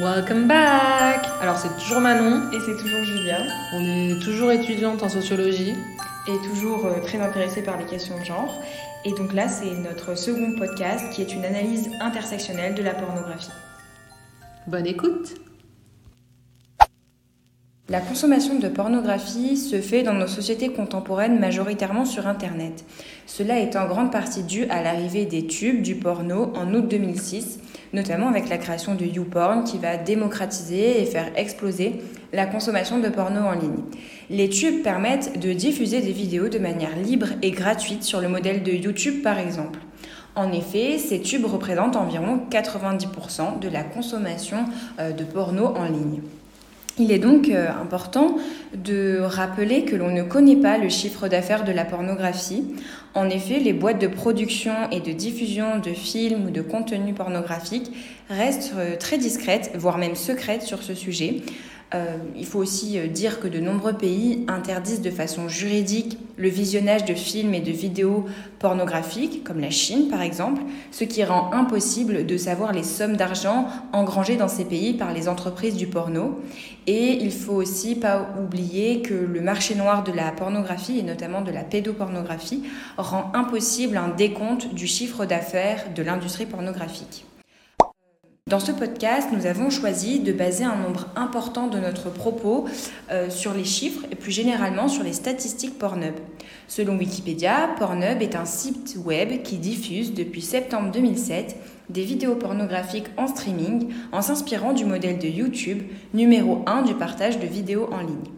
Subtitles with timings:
[0.00, 3.38] Welcome back Alors c'est toujours Manon Et c'est toujours Julia.
[3.74, 5.74] On est toujours étudiante en sociologie.
[6.28, 8.54] Et toujours euh, très intéressée par les questions de genre.
[9.04, 13.50] Et donc là, c'est notre second podcast qui est une analyse intersectionnelle de la pornographie.
[14.68, 15.34] Bonne écoute
[17.88, 22.84] La consommation de pornographie se fait dans nos sociétés contemporaines majoritairement sur Internet.
[23.26, 27.58] Cela est en grande partie dû à l'arrivée des tubes du porno en août 2006,
[27.92, 32.02] notamment avec la création de YouPorn qui va démocratiser et faire exploser
[32.32, 33.84] la consommation de porno en ligne.
[34.30, 38.62] Les tubes permettent de diffuser des vidéos de manière libre et gratuite sur le modèle
[38.62, 39.78] de YouTube par exemple.
[40.34, 44.66] En effet, ces tubes représentent environ 90% de la consommation
[45.00, 46.20] euh, de porno en ligne.
[47.00, 48.36] Il est donc euh, important
[48.74, 52.64] de rappeler que l'on ne connaît pas le chiffre d'affaires de la pornographie.
[53.14, 57.92] En effet, les boîtes de production et de diffusion de films ou de contenus pornographiques
[58.28, 61.42] restent euh, très discrètes, voire même secrètes sur ce sujet.
[61.94, 66.50] Euh, il faut aussi euh, dire que de nombreux pays interdisent de façon juridique le
[66.50, 68.26] visionnage de films et de vidéos
[68.58, 73.68] pornographiques, comme la Chine par exemple, ce qui rend impossible de savoir les sommes d'argent
[73.94, 76.38] engrangées dans ces pays par les entreprises du porno.
[76.86, 81.40] Et il faut aussi pas oublier que le marché noir de la pornographie et notamment
[81.40, 82.64] de la pédopornographie
[82.98, 87.24] rend impossible un décompte du chiffre d'affaires de l'industrie pornographique.
[88.48, 92.64] Dans ce podcast, nous avons choisi de baser un nombre important de notre propos
[93.10, 96.14] euh, sur les chiffres et plus généralement sur les statistiques Pornhub.
[96.66, 101.56] Selon Wikipédia, Pornhub est un site web qui diffuse depuis septembre 2007
[101.90, 105.82] des vidéos pornographiques en streaming en s'inspirant du modèle de YouTube,
[106.14, 108.32] numéro 1 du partage de vidéos en ligne.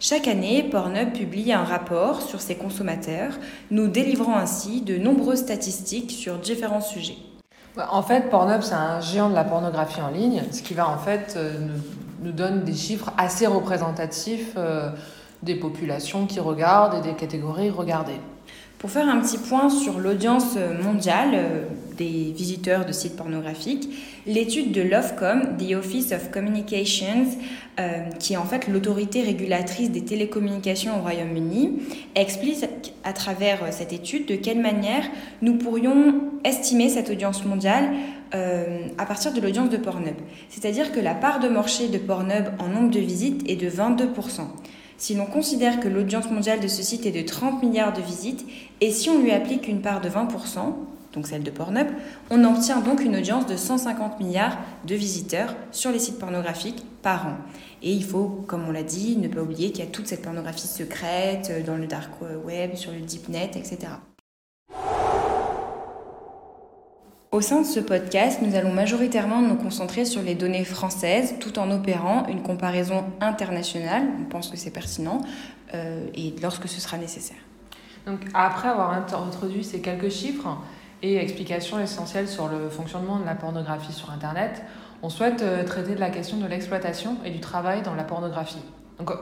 [0.00, 3.38] Chaque année, Pornhub publie un rapport sur ses consommateurs,
[3.70, 7.14] nous délivrant ainsi de nombreuses statistiques sur différents sujets.
[7.78, 10.98] En fait, Pornhub, c'est un géant de la pornographie en ligne, ce qui va en
[10.98, 11.54] fait euh,
[12.20, 14.90] nous, donne des chiffres assez représentatifs euh,
[15.42, 18.20] des populations qui regardent et des catégories regardées.
[18.82, 21.64] Pour faire un petit point sur l'audience mondiale euh,
[21.96, 23.88] des visiteurs de sites pornographiques,
[24.26, 27.26] l'étude de l'OFCOM, The Office of Communications,
[27.78, 31.78] euh, qui est en fait l'autorité régulatrice des télécommunications au Royaume-Uni,
[32.16, 32.64] explique
[33.04, 35.04] à travers euh, cette étude de quelle manière
[35.42, 37.88] nous pourrions estimer cette audience mondiale
[38.96, 40.16] à partir de l'audience de Pornhub.
[40.48, 44.46] C'est-à-dire que la part de marché de Pornhub en nombre de visites est de 22%.
[45.02, 48.46] Si l'on considère que l'audience mondiale de ce site est de 30 milliards de visites,
[48.80, 50.76] et si on lui applique une part de 20%,
[51.12, 51.88] donc celle de Pornhub,
[52.30, 57.26] on obtient donc une audience de 150 milliards de visiteurs sur les sites pornographiques par
[57.26, 57.36] an.
[57.82, 60.22] Et il faut, comme on l'a dit, ne pas oublier qu'il y a toute cette
[60.22, 62.12] pornographie secrète euh, dans le dark
[62.46, 63.94] web, sur le deep net, etc.
[67.32, 71.58] Au sein de ce podcast, nous allons majoritairement nous concentrer sur les données françaises tout
[71.58, 75.22] en opérant une comparaison internationale, on pense que c'est pertinent,
[75.72, 77.38] euh, et lorsque ce sera nécessaire.
[78.04, 80.58] Donc, après avoir introduit ces quelques chiffres
[81.00, 84.62] et explications essentielles sur le fonctionnement de la pornographie sur Internet,
[85.02, 88.60] on souhaite euh, traiter de la question de l'exploitation et du travail dans la pornographie.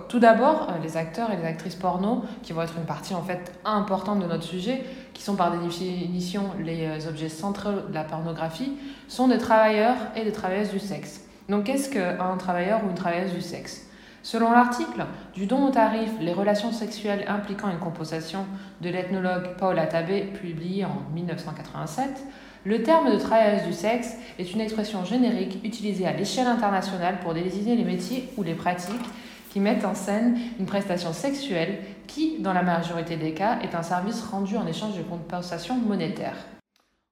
[0.08, 3.22] Tout d'abord, euh, les acteurs et les actrices porno, qui vont être une partie en
[3.22, 4.82] fait importante de notre sujet,
[5.12, 8.72] qui sont par définition les euh, objets centraux de la pornographie,
[9.08, 11.22] sont des travailleurs et des travailleuses du sexe.
[11.48, 13.86] Donc, qu'est-ce qu'un travailleur ou une travailleuse du sexe?
[14.22, 18.44] Selon l'article du don au tarif Les relations sexuelles impliquant une composition
[18.82, 22.26] de l'ethnologue Paul Atabé, publié en 1987,
[22.66, 27.32] le terme de travailleuse du sexe est une expression générique utilisée à l'échelle internationale pour
[27.32, 29.08] désigner les métiers ou les pratiques
[29.50, 33.82] qui mettent en scène une prestation sexuelle qui, dans la majorité des cas, est un
[33.82, 36.36] service rendu en échange de compensation monétaire.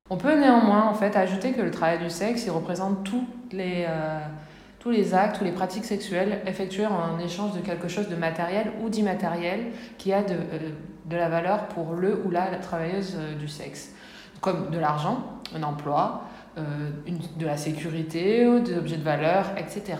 [0.09, 3.84] On peut néanmoins en fait ajouter que le travail du sexe il représente tous les,
[3.87, 4.21] euh,
[4.78, 8.73] tous les actes ou les pratiques sexuelles effectuées en échange de quelque chose de matériel
[8.82, 9.67] ou d'immatériel
[9.99, 10.70] qui a de, euh,
[11.05, 13.93] de, la valeur pour le ou la, travailleuse euh, du sexe,
[14.41, 15.25] comme de l'argent,
[15.55, 16.23] un emploi,
[16.56, 19.94] de la sécurité, des objets de valeur, etc.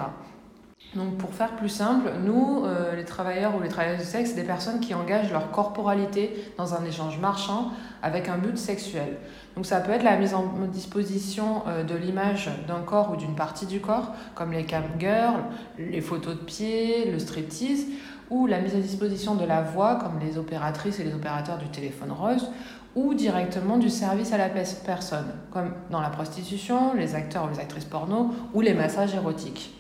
[0.95, 4.37] Donc pour faire plus simple, nous, euh, les travailleurs ou les travailleuses du sexe, c'est
[4.37, 9.19] des personnes qui engagent leur corporalité dans un échange marchand avec un but sexuel.
[9.55, 13.35] Donc ça peut être la mise en disposition euh, de l'image d'un corps ou d'une
[13.35, 15.43] partie du corps, comme les cam girls,
[15.79, 17.85] les photos de pied, le striptease,
[18.31, 21.69] ou la mise à disposition de la voix, comme les opératrices et les opérateurs du
[21.69, 22.51] téléphone rose,
[22.95, 27.61] ou directement du service à la personne, comme dans la prostitution, les acteurs ou les
[27.61, 29.78] actrices porno, ou les massages érotiques.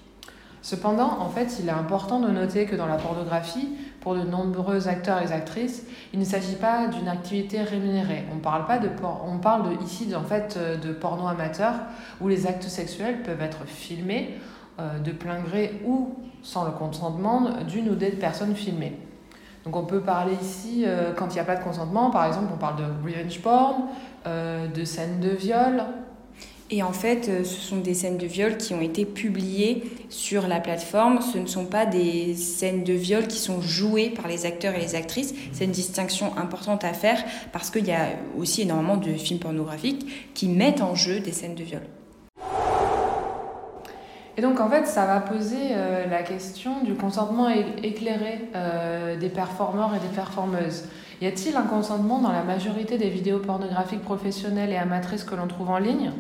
[0.62, 3.68] Cependant, en fait, il est important de noter que dans la pornographie,
[4.00, 8.24] pour de nombreux acteurs et actrices, il ne s'agit pas d'une activité rémunérée.
[8.34, 8.88] On parle pas de
[9.26, 11.74] on parle ici en fait de porno amateur
[12.20, 14.38] où les actes sexuels peuvent être filmés
[15.04, 18.98] de plein gré ou sans le consentement d'une ou des personnes filmées.
[19.64, 22.58] Donc on peut parler ici, quand il n'y a pas de consentement, par exemple, on
[22.58, 23.88] parle de revenge porn,
[24.26, 25.82] de scènes de viol,
[26.70, 30.46] et en fait, euh, ce sont des scènes de viol qui ont été publiées sur
[30.46, 31.20] la plateforme.
[31.22, 34.80] Ce ne sont pas des scènes de viol qui sont jouées par les acteurs et
[34.80, 35.34] les actrices.
[35.52, 40.32] C'est une distinction importante à faire parce qu'il y a aussi énormément de films pornographiques
[40.34, 41.82] qui mettent en jeu des scènes de viol.
[44.36, 49.30] Et donc en fait, ça va poser euh, la question du consentement éclairé euh, des
[49.30, 50.84] performeurs et des performeuses.
[51.20, 55.48] Y a-t-il un consentement dans la majorité des vidéos pornographiques professionnelles et amatrices que l'on
[55.48, 56.12] trouve en ligne?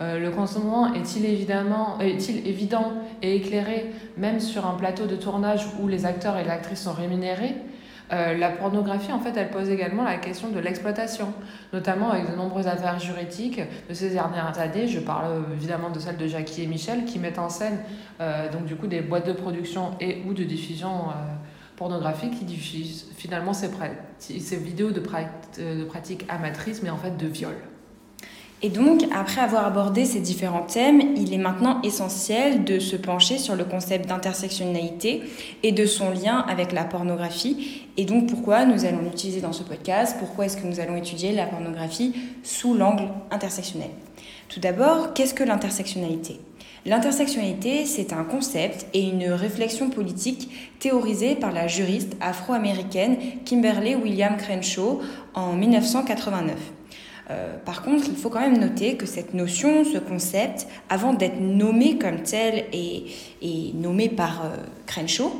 [0.00, 5.66] Euh, le consentement est-il évidemment est-il évident et éclairé même sur un plateau de tournage
[5.80, 7.54] où les acteurs et les actrices sont rémunérés
[8.12, 11.32] euh, la pornographie, en fait, elle pose également la question de l'exploitation,
[11.72, 14.88] notamment avec de nombreuses affaires juridiques de ces dernières années.
[14.88, 17.78] Je parle euh, évidemment de celle de Jackie et Michel qui mettent en scène
[18.52, 20.90] donc du coup des boîtes de production et ou de diffusion
[21.76, 23.70] pornographique qui diffusent finalement ces,
[24.18, 27.54] ces vidéos de, de pratiques amatrices, mais en fait de viol.
[28.62, 33.38] Et donc, après avoir abordé ces différents thèmes, il est maintenant essentiel de se pencher
[33.38, 35.22] sur le concept d'intersectionnalité
[35.62, 37.86] et de son lien avec la pornographie.
[37.96, 40.16] Et donc, pourquoi nous allons l'utiliser dans ce podcast?
[40.18, 43.90] Pourquoi est-ce que nous allons étudier la pornographie sous l'angle intersectionnel?
[44.50, 46.38] Tout d'abord, qu'est-ce que l'intersectionnalité?
[46.84, 53.16] L'intersectionnalité, c'est un concept et une réflexion politique théorisée par la juriste afro-américaine
[53.46, 55.00] Kimberly William Crenshaw
[55.32, 56.56] en 1989.
[57.30, 61.40] Euh, par contre, il faut quand même noter que cette notion, ce concept, avant d'être
[61.40, 63.04] nommé comme tel et,
[63.74, 64.56] nommé par euh,
[64.86, 65.32] Crenshaw,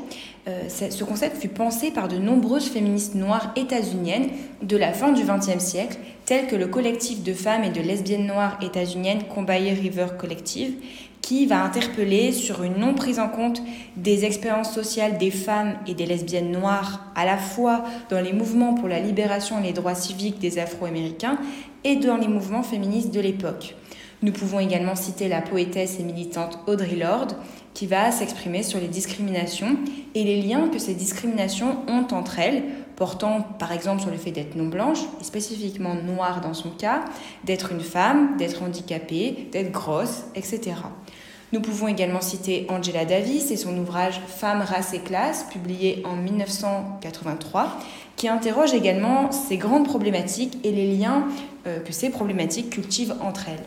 [0.47, 4.29] euh, ce concept fut pensé par de nombreuses féministes noires états-uniennes
[4.63, 8.25] de la fin du XXe siècle, telles que le collectif de femmes et de lesbiennes
[8.25, 10.73] noires états-uniennes Combahee River Collective,
[11.21, 13.61] qui va interpeller sur une non prise en compte
[13.95, 18.73] des expériences sociales des femmes et des lesbiennes noires, à la fois dans les mouvements
[18.73, 21.37] pour la libération et les droits civiques des Afro-Américains
[21.83, 23.75] et dans les mouvements féministes de l'époque.
[24.23, 27.33] Nous pouvons également citer la poétesse et militante Audre Lorde,
[27.73, 29.77] qui va s'exprimer sur les discriminations
[30.13, 32.63] et les liens que ces discriminations ont entre elles,
[32.95, 37.03] portant par exemple sur le fait d'être non blanche, et spécifiquement noire dans son cas,
[37.45, 40.73] d'être une femme, d'être handicapée, d'être grosse, etc.
[41.53, 46.15] Nous pouvons également citer Angela Davis et son ouvrage Femmes, race et classe, publié en
[46.15, 47.77] 1983,
[48.15, 51.27] qui interroge également ces grandes problématiques et les liens
[51.67, 53.65] euh, que ces problématiques cultivent entre elles.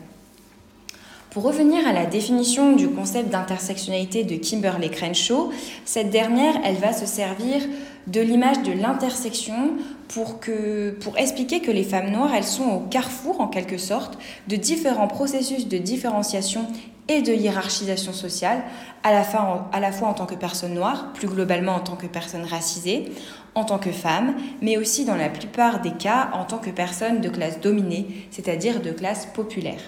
[1.28, 5.50] Pour revenir à la définition du concept d'intersectionnalité de Kimberly Crenshaw,
[5.84, 7.60] cette dernière, elle va se servir
[8.06, 9.72] de l'image de l'intersection
[10.08, 10.38] pour,
[11.00, 14.16] pour expliquer que les femmes noires, elles sont au carrefour, en quelque sorte,
[14.48, 16.68] de différents processus de différenciation
[17.08, 18.62] et de hiérarchisation sociale,
[19.02, 23.12] à la, fois, en tant que personne noire, plus globalement en tant que personne racisée,
[23.54, 27.20] en tant que femme, mais aussi dans la plupart des cas en tant que personne
[27.20, 29.80] de classe dominée, c'est-à-dire de classe populaire.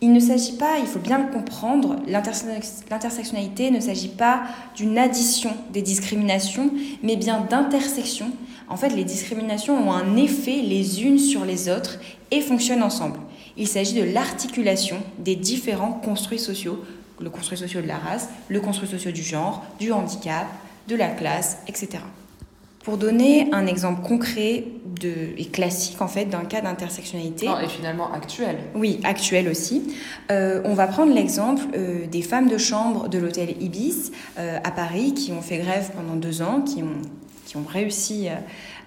[0.00, 4.42] Il ne s'agit pas, il faut bien le comprendre, l'intersectionnalité ne s'agit pas
[4.76, 6.70] d'une addition des discriminations,
[7.02, 8.30] mais bien d'intersection.
[8.68, 11.98] En fait, les discriminations ont un effet les unes sur les autres
[12.30, 13.18] et fonctionnent ensemble.
[13.58, 16.82] Il s'agit de l'articulation des différents construits sociaux,
[17.20, 20.46] le construit social de la race, le construit social du genre, du handicap,
[20.86, 21.98] de la classe, etc.
[22.84, 27.46] Pour donner un exemple concret de, et classique en fait d'un cas d'intersectionnalité.
[27.62, 28.58] et finalement actuel.
[28.74, 29.82] Oui, actuel aussi.
[30.30, 34.70] Euh, on va prendre l'exemple euh, des femmes de chambre de l'hôtel Ibis euh, à
[34.70, 37.02] Paris qui ont fait grève pendant deux ans, qui ont,
[37.44, 38.28] qui ont réussi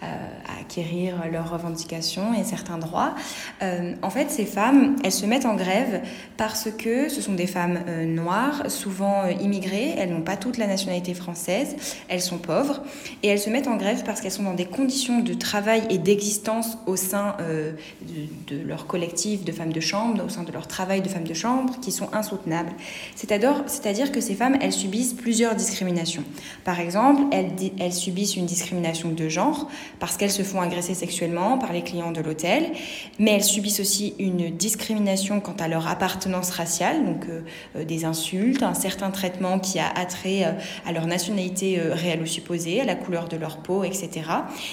[0.02, 3.14] à acquérir leurs revendications et certains droits.
[3.62, 6.02] Euh, en fait, ces femmes, elles se mettent en grève
[6.38, 10.58] parce que ce sont des femmes euh, noires, souvent euh, immigrées, elles n'ont pas toute
[10.58, 11.76] la nationalité française,
[12.08, 12.82] elles sont pauvres,
[13.24, 15.98] et elles se mettent en grève parce qu'elles sont dans des conditions de travail et
[15.98, 21.02] d'existence au sein de, leur collectif de femmes de chambre, au sein de leur travail
[21.02, 22.72] de femmes de chambre, qui sont insoutenables.
[23.16, 26.24] C'est-à-dire que ces femmes, elles subissent plusieurs discriminations.
[26.64, 29.70] Par exemple, elles subissent une discrimination de genre,
[30.00, 32.72] parce qu'elles se font agresser sexuellement par les clients de l'hôtel,
[33.20, 37.42] mais elles subissent aussi une discrimination quant à leur appartenance raciale, donc euh,
[37.76, 40.52] euh, des insultes, un certain traitement qui a attrait euh,
[40.88, 44.10] à leur nationalité réelle ou supposée, à la couleur de leur peau, etc.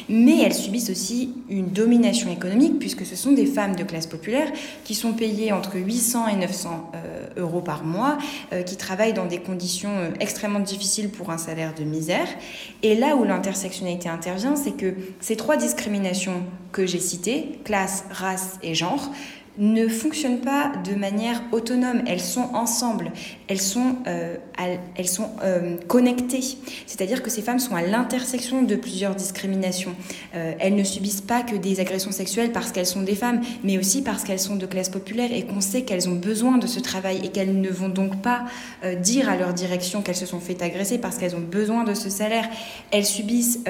[0.09, 4.51] Mais elles subissent aussi une domination économique, puisque ce sont des femmes de classe populaire
[4.85, 6.93] qui sont payées entre 800 et 900
[7.37, 8.19] euros par mois,
[8.67, 12.29] qui travaillent dans des conditions extrêmement difficiles pour un salaire de misère.
[12.83, 18.59] Et là où l'intersectionnalité intervient, c'est que ces trois discriminations que j'ai citées, classe, race
[18.63, 19.11] et genre,
[19.59, 23.13] ne fonctionnent pas de manière autonome, elles sont ensemble.
[23.49, 24.37] Elles sont, euh,
[24.97, 26.43] elles sont euh, connectées.
[26.87, 29.95] C'est-à-dire que ces femmes sont à l'intersection de plusieurs discriminations.
[30.35, 33.79] Euh, elles ne subissent pas que des agressions sexuelles parce qu'elles sont des femmes, mais
[33.79, 36.79] aussi parce qu'elles sont de classe populaire et qu'on sait qu'elles ont besoin de ce
[36.79, 38.45] travail et qu'elles ne vont donc pas
[39.01, 42.11] dire à leur direction qu'elles se sont fait agresser parce qu'elles ont besoin de ce
[42.11, 42.49] salaire.
[42.91, 43.61] Elles subissent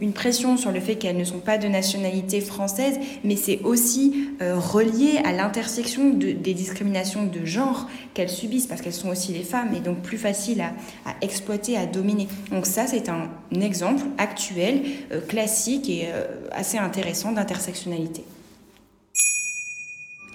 [0.00, 4.28] une pression sur le fait qu'elles ne sont pas de nationalité française, mais c'est aussi
[4.40, 9.42] relié à l'intersection de, des discriminations de genre qu'elles subissent parce qu'elles sont aussi les
[9.42, 10.72] femmes et donc plus faciles à,
[11.20, 12.28] exploiter, à dominer.
[12.50, 13.28] Donc ça, c'est un
[13.60, 18.24] exemple actuel, euh, classique et euh, assez intéressant d'intersectionnalité.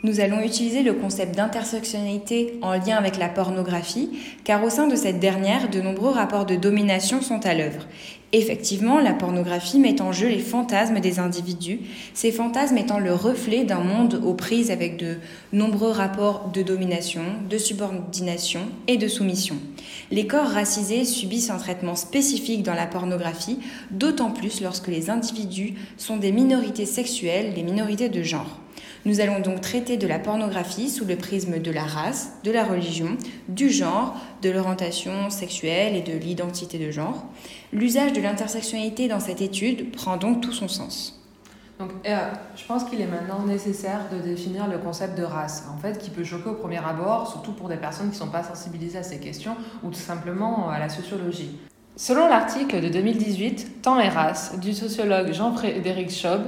[0.03, 4.11] Nous allons utiliser le concept d'intersectionnalité en lien avec la pornographie,
[4.43, 7.83] car au sein de cette dernière, de nombreux rapports de domination sont à l'œuvre.
[8.33, 11.79] Effectivement, la pornographie met en jeu les fantasmes des individus,
[12.13, 15.15] ces fantasmes étant le reflet d'un monde aux prises avec de
[15.53, 19.55] nombreux rapports de domination, de subordination et de soumission.
[20.11, 23.59] Les corps racisés subissent un traitement spécifique dans la pornographie,
[23.91, 28.59] d'autant plus lorsque les individus sont des minorités sexuelles, des minorités de genre.
[29.05, 32.63] Nous allons donc traiter de la pornographie sous le prisme de la race, de la
[32.63, 37.25] religion, du genre, de l'orientation sexuelle et de l'identité de genre.
[37.71, 41.13] L'usage de l'intersectionnalité dans cette étude prend donc tout son sens.
[41.79, 45.77] Donc, euh, je pense qu'il est maintenant nécessaire de définir le concept de race, en
[45.77, 48.43] fait, qui peut choquer au premier abord, surtout pour des personnes qui ne sont pas
[48.43, 51.55] sensibilisées à ces questions ou tout simplement à la sociologie.
[51.95, 56.43] Selon l'article de 2018, Temps et race du sociologue Jean-Frédéric Schaub,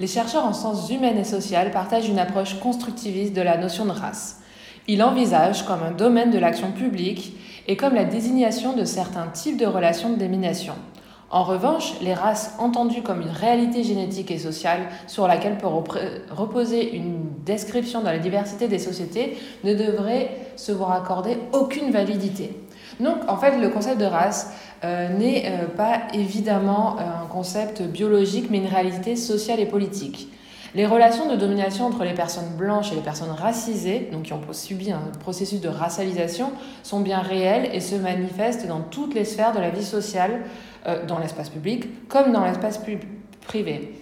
[0.00, 3.90] les chercheurs en sciences humaines et sociales partagent une approche constructiviste de la notion de
[3.90, 4.40] race.
[4.88, 7.36] Ils envisagent comme un domaine de l'action publique
[7.68, 10.74] et comme la désignation de certains types de relations de domination.
[11.30, 16.94] En revanche, les races entendues comme une réalité génétique et sociale sur laquelle peut reposer
[16.94, 22.54] une description de la diversité des sociétés ne devraient se voir accorder aucune validité.
[23.02, 24.52] Donc, en fait, le concept de race
[24.84, 30.28] euh, n'est euh, pas évidemment euh, un concept biologique, mais une réalité sociale et politique.
[30.74, 34.40] Les relations de domination entre les personnes blanches et les personnes racisées, donc qui ont
[34.52, 36.50] subi un processus de racialisation,
[36.82, 40.40] sont bien réelles et se manifestent dans toutes les sphères de la vie sociale,
[41.06, 42.80] dans l'espace public comme dans l'espace
[43.46, 44.01] privé.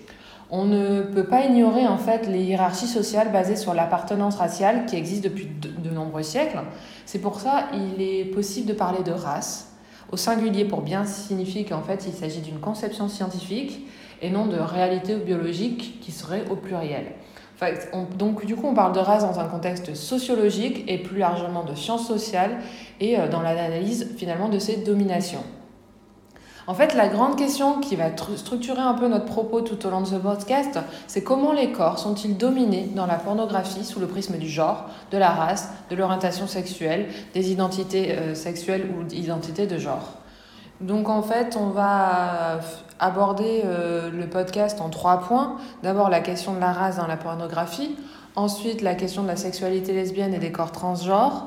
[0.52, 4.96] On ne peut pas ignorer en fait les hiérarchies sociales basées sur l'appartenance raciale qui
[4.96, 6.58] existent depuis de nombreux siècles.
[7.06, 9.72] C'est pour ça qu'il est possible de parler de race,
[10.10, 13.86] au singulier pour bien signifier qu'en fait il s'agit d'une conception scientifique
[14.22, 17.12] et non de réalité biologique qui serait au pluriel.
[18.18, 21.74] donc du coup on parle de race dans un contexte sociologique et plus largement de
[21.74, 22.58] sciences sociales
[23.00, 25.44] et euh, dans l'analyse finalement de ces dominations.
[26.70, 30.02] En fait, la grande question qui va structurer un peu notre propos tout au long
[30.02, 34.38] de ce podcast, c'est comment les corps sont-ils dominés dans la pornographie sous le prisme
[34.38, 39.78] du genre, de la race, de l'orientation sexuelle, des identités euh, sexuelles ou d'identités de
[39.78, 40.12] genre.
[40.80, 42.60] Donc en fait, on va
[43.00, 45.56] aborder euh, le podcast en trois points.
[45.82, 47.96] D'abord la question de la race dans la pornographie,
[48.36, 51.46] ensuite la question de la sexualité lesbienne et des corps transgenres,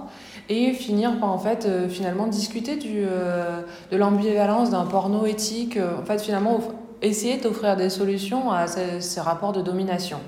[0.50, 5.78] et finir par en fait euh, finalement discuter du, euh, de l'ambivalence d'un porno éthique,
[5.78, 6.60] euh, en fait finalement
[7.02, 10.20] essayer d'offrir des solutions à ces, ces rapports de domination.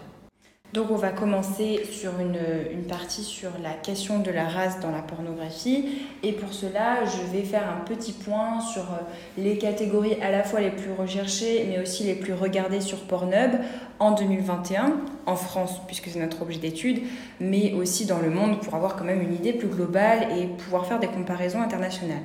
[0.73, 5.01] Donc on va commencer sur une, partie sur la question de la race dans la
[5.01, 5.85] pornographie
[6.21, 8.97] et pour cela je vais faire un petit point sur euh,
[9.37, 13.53] les catégories à la fois les plus recherchées mais aussi les plus regardées sur Pornhub
[13.99, 17.03] en 2021 en France puisque c'est notre objet d'étude
[17.39, 20.85] mais aussi dans le monde pour avoir quand même une idée plus globale et pouvoir
[20.85, 22.23] faire des comparaisons internationales.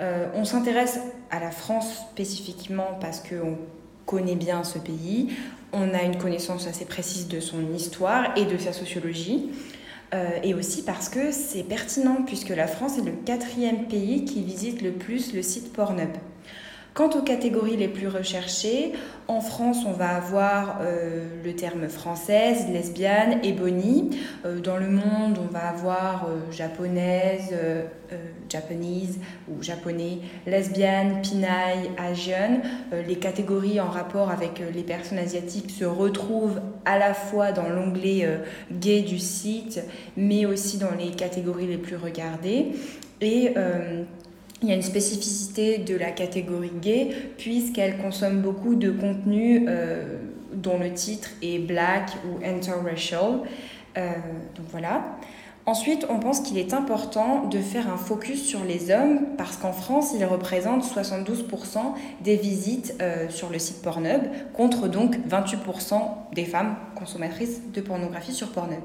[0.00, 3.56] Euh, on s'intéresse à la France spécifiquement parce qu'on
[4.06, 5.28] connaît bien ce pays,
[5.72, 9.50] on a une connaissance assez précise de son histoire et de sa sociologie.
[10.14, 14.40] Euh, et aussi parce que c'est pertinent puisque la France est le quatrième pays qui
[14.40, 16.10] visite le plus le site Pornhub.
[16.96, 18.94] Quant aux catégories les plus recherchées,
[19.28, 24.18] en France, on va avoir euh, le terme française, lesbienne, ébony.
[24.46, 27.54] Euh, dans le monde, on va avoir euh, japonaise,
[28.48, 29.18] japanese
[29.50, 32.62] ou japonais, lesbienne, pinaille, asian.
[33.06, 38.26] les catégories en rapport avec les personnes asiatiques se retrouvent à la fois dans l'onglet
[38.72, 39.82] gay du site,
[40.16, 42.68] mais aussi dans les catégories les plus regardées.
[43.20, 43.54] Et
[44.62, 50.18] il y a une spécificité de la catégorie gay puisqu'elle consomme beaucoup de contenu euh,
[50.52, 53.40] dont le titre est black ou interracial.
[53.98, 54.10] Euh,
[54.54, 55.18] donc voilà.
[55.66, 59.72] Ensuite, on pense qu'il est important de faire un focus sur les hommes parce qu'en
[59.72, 61.78] France, ils représentent 72%
[62.22, 64.22] des visites euh, sur le site Pornhub
[64.54, 66.00] contre donc 28%
[66.34, 68.84] des femmes consommatrices de pornographie sur Pornhub.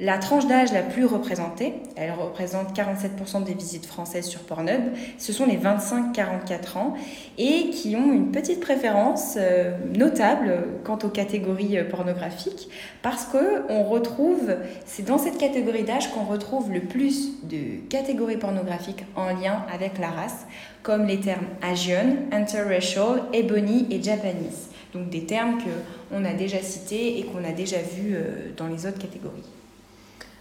[0.00, 5.32] La tranche d'âge la plus représentée, elle représente 47% des visites françaises sur Pornhub, ce
[5.32, 6.94] sont les 25-44 ans
[7.38, 12.68] et qui ont une petite préférence euh, notable quant aux catégories euh, pornographiques
[13.02, 18.38] parce que on retrouve, c'est dans cette catégorie d'âge qu'on retrouve le plus de catégories
[18.38, 20.48] pornographiques en lien avec la race,
[20.82, 24.70] comme les termes Asian, interracial, ebony et Japanese.
[24.92, 25.58] Donc des termes
[26.10, 29.44] qu'on a déjà cités et qu'on a déjà vus euh, dans les autres catégories.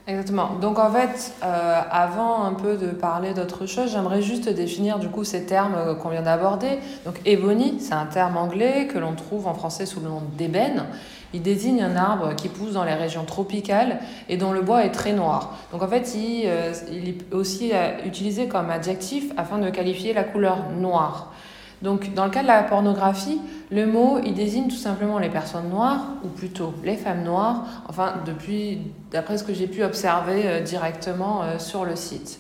[0.05, 0.55] Exactement.
[0.60, 5.07] Donc en fait, euh, avant un peu de parler d'autre chose, j'aimerais juste définir du
[5.07, 6.79] coup ces termes euh, qu'on vient d'aborder.
[7.05, 10.83] Donc ebony, c'est un terme anglais que l'on trouve en français sous le nom d'ébène.
[11.33, 14.91] Il désigne un arbre qui pousse dans les régions tropicales et dont le bois est
[14.91, 15.57] très noir.
[15.72, 17.72] Donc en fait, il, euh, il est aussi
[18.05, 21.31] utilisé comme adjectif afin de qualifier la couleur noire.
[21.84, 25.70] Donc, dans le cas de la pornographie, le mot, il désigne tout simplement les personnes
[25.70, 28.80] noires, ou plutôt les femmes noires, enfin, depuis,
[29.12, 32.40] d'après ce que j'ai pu observer euh, directement euh, sur le site.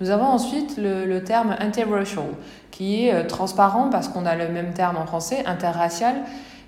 [0.00, 2.24] Nous avons ensuite le, terme interracial,
[2.72, 6.16] qui est euh, transparent parce qu'on a le même terme en français, interracial,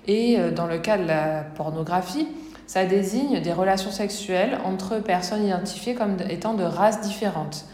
[0.07, 2.27] et dans le cas de la pornographie,
[2.67, 7.65] ça désigne des relations sexuelles entre personnes identifiées comme étant de races différentes.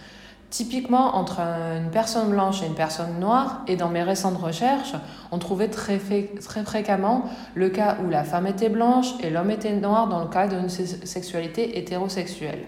[0.50, 4.96] Typiquement, entre une personne blanche et une personne noire, et dans mes récentes recherches,
[5.32, 9.74] on trouvait très, très fréquemment le cas où la femme était blanche et l'homme était
[9.74, 12.64] noir dans le cas d'une sexualité hétérosexuelle.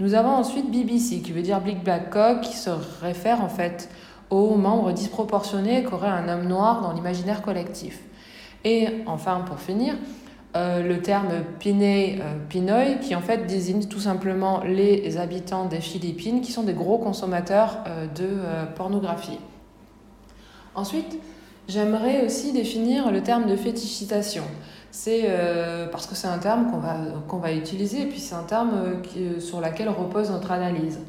[0.00, 3.88] Nous avons ensuite BBC, qui veut dire Big Black Cock, qui se réfère en fait
[4.30, 8.00] aux membres disproportionnés qu'aurait un homme noir dans l'imaginaire collectif.
[8.64, 9.94] Et enfin, pour finir,
[10.56, 15.80] euh, le terme Pinay, euh, Pinoy, qui en fait désigne tout simplement les habitants des
[15.80, 19.40] Philippines qui sont des gros consommateurs euh, de pornographie.
[20.76, 21.18] Ensuite,
[21.66, 24.44] j'aimerais aussi définir le terme de fétichisation.
[24.92, 25.28] C'est
[25.90, 29.02] parce que c'est un terme qu'on va, qu'on va utiliser et puis c'est un terme
[29.40, 31.00] sur lequel repose notre analyse.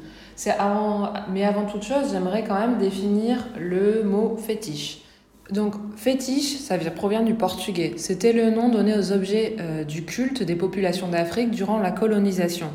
[0.58, 5.05] Avant, mais avant toute chose, j'aimerais quand même définir le mot fétiche.
[5.50, 7.92] Donc, fétiche, ça provient du portugais.
[7.98, 12.66] C'était le nom donné aux objets euh, du culte des populations d'Afrique durant la colonisation.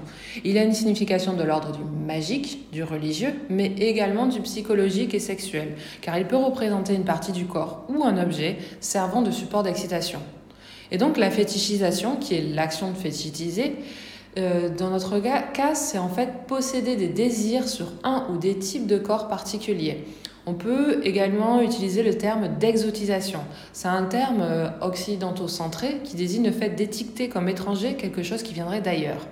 [0.45, 5.19] Il a une signification de l'ordre du magique, du religieux, mais également du psychologique et
[5.19, 9.63] sexuel, car il peut représenter une partie du corps ou un objet servant de support
[9.63, 10.19] d'excitation.
[10.91, 13.75] Et donc, la fétichisation, qui est l'action de fétichiser,
[14.37, 18.87] euh, dans notre cas, c'est en fait posséder des désirs sur un ou des types
[18.87, 20.05] de corps particuliers.
[20.47, 23.39] On peut également utiliser le terme d'exotisation.
[23.73, 28.53] C'est un terme euh, occidentaux-centré qui désigne le fait d'étiqueter comme étranger quelque chose qui
[28.53, 29.27] viendrait d'ailleurs.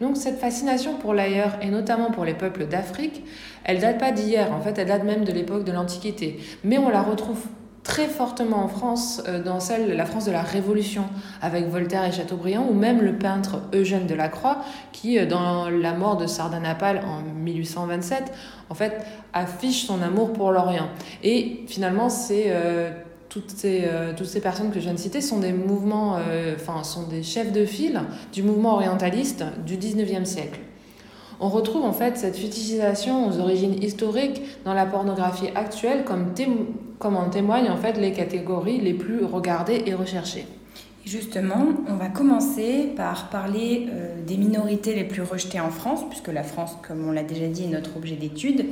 [0.00, 3.24] Donc cette fascination pour l'ailleurs, et notamment pour les peuples d'Afrique,
[3.64, 6.40] elle date pas d'hier, en fait elle date même de l'époque de l'Antiquité.
[6.62, 7.40] Mais on la retrouve
[7.84, 11.04] très fortement en France, euh, dans celle, la France de la Révolution,
[11.42, 16.16] avec Voltaire et Chateaubriand, ou même le peintre Eugène Delacroix, qui, euh, dans La mort
[16.16, 18.32] de Sardanapale en 1827,
[18.70, 20.88] en fait, affiche son amour pour l'Orient.
[21.22, 22.90] Et finalement, c'est euh,
[23.28, 26.18] toutes, ces, toutes ces personnes que je viens de citer sont des mouvements,
[26.54, 28.00] enfin, sont des chefs de file
[28.32, 30.60] du mouvement orientaliste du 19e siècle.
[31.40, 36.32] On retrouve en fait cette fétichisation aux origines historiques dans la pornographie actuelle comme,
[36.98, 40.46] comme en témoignent en fait les catégories les plus regardées et recherchées.
[41.04, 46.28] Justement, on va commencer par parler euh, des minorités les plus rejetées en France, puisque
[46.28, 48.64] la France, comme on l'a déjà dit, est notre objet d'étude.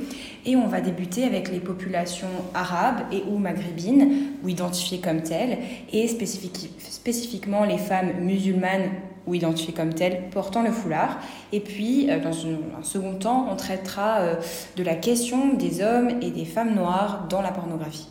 [0.47, 5.59] Et on va débuter avec les populations arabes et ou maghrébines, ou identifiées comme telles,
[5.91, 8.89] et spécifiquement les femmes musulmanes
[9.27, 11.17] ou identifiées comme telles portant le foulard.
[11.51, 14.35] Et puis, euh, dans un second temps, on traitera euh,
[14.75, 18.09] de la question des hommes et des femmes noires dans la pornographie.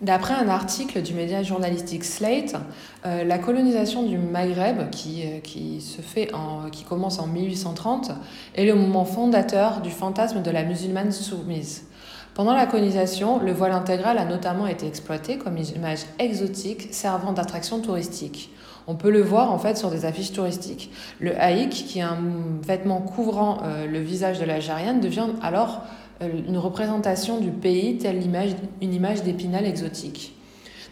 [0.00, 2.56] D'après un article du média journalistique Slate,
[3.04, 8.12] euh, la colonisation du Maghreb, qui, qui, se fait en, qui commence en 1830,
[8.54, 11.84] est le moment fondateur du fantasme de la musulmane soumise.
[12.32, 17.80] Pendant la colonisation, le voile intégral a notamment été exploité comme image exotique servant d'attraction
[17.80, 18.50] touristique.
[18.86, 20.90] On peut le voir en fait sur des affiches touristiques.
[21.18, 22.18] Le haïk, qui est un
[22.62, 25.82] vêtement couvrant euh, le visage de l'Algérienne, devient alors
[26.22, 28.22] euh, une représentation du pays telle
[28.80, 30.34] une image d'épinal exotique.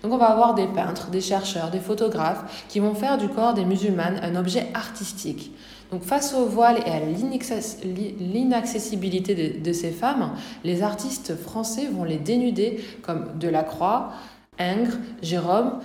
[0.03, 3.55] Donc on va avoir des peintres, des chercheurs, des photographes qui vont faire du corps
[3.55, 5.53] des musulmanes un objet artistique.
[5.91, 12.05] Donc face au voile et à l'inaccessibilité de, de, ces femmes, les artistes français vont
[12.05, 14.13] les dénuder comme Delacroix,
[14.59, 15.81] Ingres, Jérôme,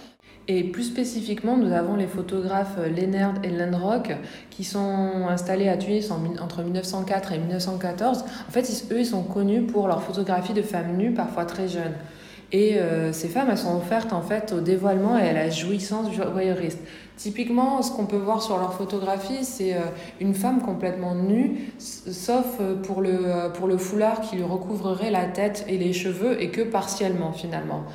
[0.48, 4.14] et plus spécifiquement, nous avons les photographes Lennard et Landrock
[4.50, 8.26] qui sont installés à Tunis entre 1904 et 1914.
[8.48, 11.94] En fait, eux, ils sont connus pour leur photographie de femmes nues, parfois très jeunes.
[12.54, 16.12] Et euh, ces femmes, elles sont offertes en fait au dévoilement et à la jouissance
[16.12, 16.80] du voyeuriste.
[17.18, 19.80] Typiquement, ce qu'on peut voir sur leurs photographies, c'est euh,
[20.22, 25.26] une femme complètement nue, sauf euh, pour le, pour le foulard qui lui recouvrerait la
[25.26, 27.86] tête et les cheveux, et que partiellement finalement.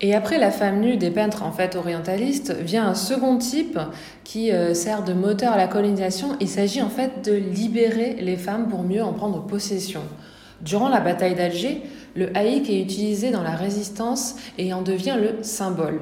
[0.00, 3.78] Et après la femme nue des peintres en fait orientalistes, vient un second type
[4.24, 6.36] qui sert de moteur à la colonisation.
[6.40, 10.00] Il s'agit en fait de libérer les femmes pour mieux en prendre possession.
[10.62, 11.82] Durant la bataille d'Alger,
[12.14, 16.00] le haïk est utilisé dans la résistance et en devient le symbole.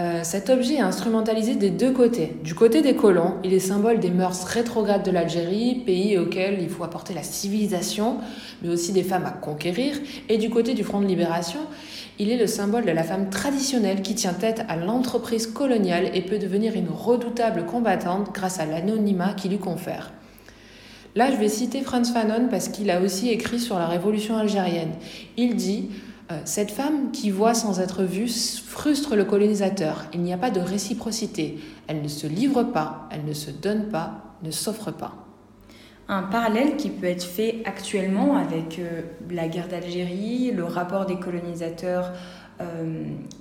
[0.00, 2.34] Euh, cet objet est instrumentalisé des deux côtés.
[2.42, 6.70] Du côté des colons, il est symbole des mœurs rétrogrades de l'Algérie, pays auquel il
[6.70, 8.16] faut apporter la civilisation,
[8.62, 9.96] mais aussi des femmes à conquérir.
[10.30, 11.60] Et du côté du Front de libération,
[12.18, 16.22] il est le symbole de la femme traditionnelle qui tient tête à l'entreprise coloniale et
[16.22, 20.12] peut devenir une redoutable combattante grâce à l'anonymat qui lui confère.
[21.14, 24.92] Là, je vais citer Franz Fanon parce qu'il a aussi écrit sur la révolution algérienne.
[25.36, 25.90] Il dit
[26.44, 30.04] Cette femme qui voit sans être vue frustre le colonisateur.
[30.14, 31.58] Il n'y a pas de réciprocité.
[31.86, 35.14] Elle ne se livre pas, elle ne se donne pas, ne s'offre pas.
[36.12, 41.20] Un parallèle qui peut être fait actuellement avec euh, la guerre d'Algérie, le rapport des
[41.20, 42.14] colonisateurs euh,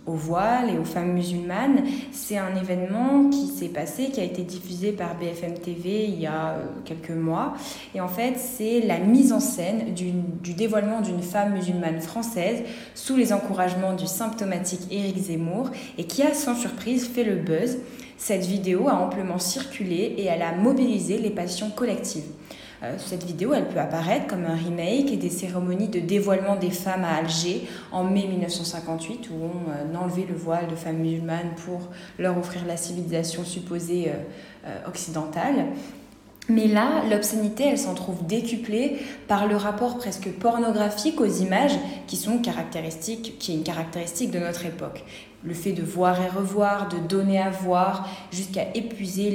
[0.05, 1.84] au voile et aux femmes musulmanes.
[2.12, 6.25] C'est un événement qui s'est passé, qui a été diffusé par BFM TV il y
[6.25, 7.53] a euh, quelques mois.
[7.95, 12.63] Et en fait, c'est la mise en scène du dévoilement d'une femme musulmane française
[12.95, 17.77] sous les encouragements du symptomatique Éric Zemmour et qui a sans surprise fait le buzz.
[18.17, 22.25] Cette vidéo a amplement circulé et elle a mobilisé les passions collectives.
[22.82, 27.04] Euh, cette vidéo, elle peut apparaître comme un remake des cérémonies de dévoilement des femmes
[27.04, 31.82] à Alger en mai 1958, où on euh, enlevait le voile de femmes musulmanes pour
[32.18, 34.12] leur offrir la civilisation supposée
[34.65, 35.65] euh, occidentale.
[36.48, 42.15] Mais là, l'obscénité, elle s'en trouve décuplée par le rapport presque pornographique aux images qui
[42.15, 45.04] sont caractéristiques, qui est une caractéristique de notre époque
[45.43, 49.32] le fait de voir et revoir, de donner à voir, jusqu'à épuiser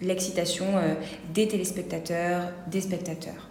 [0.00, 0.94] l'excitation euh,
[1.34, 3.48] des téléspectateurs, des spectateurs.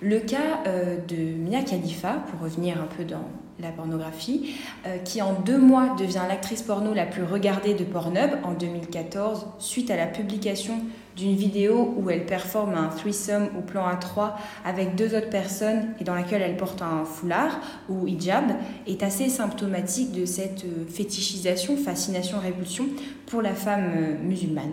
[0.00, 3.28] Le cas euh, de Mia Khalifa, pour revenir un peu dans
[3.60, 4.54] la pornographie,
[4.86, 9.46] euh, qui en deux mois devient l'actrice porno la plus regardée de Pornhub en 2014
[9.58, 10.74] suite à la publication
[11.16, 14.32] d'une vidéo où elle performe un threesome au plan A3
[14.64, 18.52] avec deux autres personnes et dans laquelle elle porte un foulard ou hijab,
[18.86, 22.86] est assez symptomatique de cette euh, fétichisation, fascination, répulsion
[23.26, 24.72] pour la femme euh, musulmane.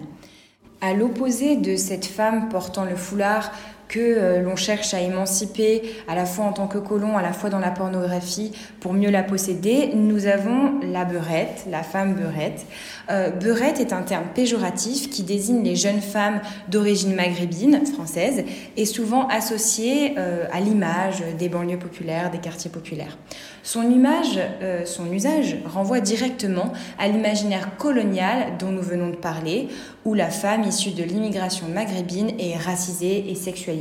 [0.84, 3.52] À l'opposé de cette femme portant le foulard
[3.92, 7.34] que euh, l'on cherche à émanciper à la fois en tant que colon, à la
[7.34, 12.66] fois dans la pornographie pour mieux la posséder, nous avons la beurette, la femme beurette.
[13.10, 18.46] Euh, beurette est un terme péjoratif qui désigne les jeunes femmes d'origine maghrébine, française,
[18.78, 23.18] et souvent associé euh, à l'image des banlieues populaires, des quartiers populaires.
[23.64, 24.40] Son image,
[24.86, 29.68] son usage renvoie directement à l'imaginaire colonial dont nous venons de parler,
[30.04, 33.81] où la femme issue de l'immigration maghrébine est racisée et sexualisée.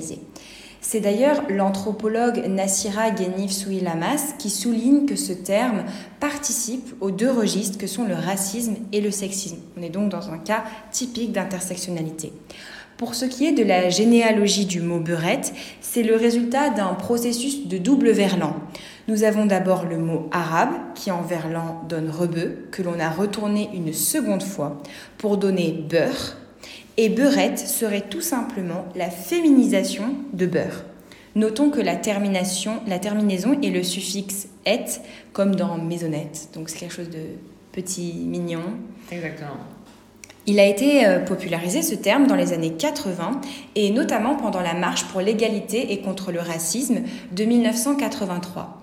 [0.81, 5.85] C'est d'ailleurs l'anthropologue Nassira Ghenif Souilamas qui souligne que ce terme
[6.21, 9.59] participe aux deux registres que sont le racisme et le sexisme.
[9.79, 12.33] On est donc dans un cas typique d'intersectionnalité.
[12.97, 17.67] Pour ce qui est de la généalogie du mot beurette, c'est le résultat d'un processus
[17.67, 18.55] de double verlan.
[19.09, 23.71] Nous avons d'abord le mot arabe qui en verlan donne rebeu, que l'on a retourné
[23.73, 24.83] une seconde fois
[25.17, 26.37] pour donner beurre.
[26.97, 30.85] Et beurette serait tout simplement la féminisation de beurre.
[31.37, 34.85] Notons que la termination, la terminaison est le suffixe et,
[35.33, 36.49] comme dans maisonnette.
[36.55, 37.23] Donc c'est quelque chose de
[37.73, 38.63] petit, mignon.
[39.13, 39.57] Exactement.
[40.47, 43.41] Il a été euh, popularisé ce terme dans les années 80
[43.77, 48.81] et notamment pendant la marche pour l'égalité et contre le racisme de 1983.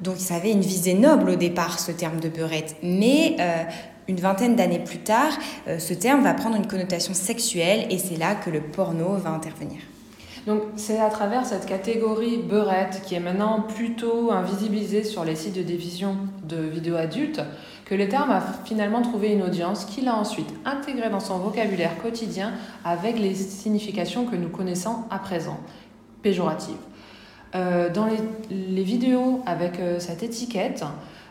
[0.00, 3.64] Donc ça avait une visée noble au départ, ce terme de beurette, mais euh,
[4.08, 5.32] une vingtaine d'années plus tard,
[5.68, 9.30] euh, ce terme va prendre une connotation sexuelle et c'est là que le porno va
[9.30, 9.80] intervenir.
[10.46, 15.54] Donc c'est à travers cette catégorie beurette qui est maintenant plutôt invisibilisée sur les sites
[15.54, 17.42] de diffusion de vidéos adultes
[17.84, 21.98] que le terme a finalement trouvé une audience qu'il a ensuite intégré dans son vocabulaire
[22.00, 22.52] quotidien
[22.84, 25.58] avec les significations que nous connaissons à présent,
[26.22, 26.76] péjoratives.
[27.56, 30.84] Euh, dans les, vidéos avec euh, cette étiquette,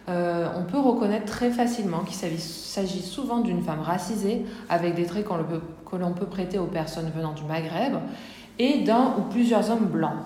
[0.10, 5.26] euh, on peut reconnaître très facilement qu'il s'agit souvent d'une femme racisée avec des traits
[5.26, 7.96] que l'on peut prêter aux personnes venant du Maghreb
[8.58, 10.18] et d'un ou plusieurs hommes blancs.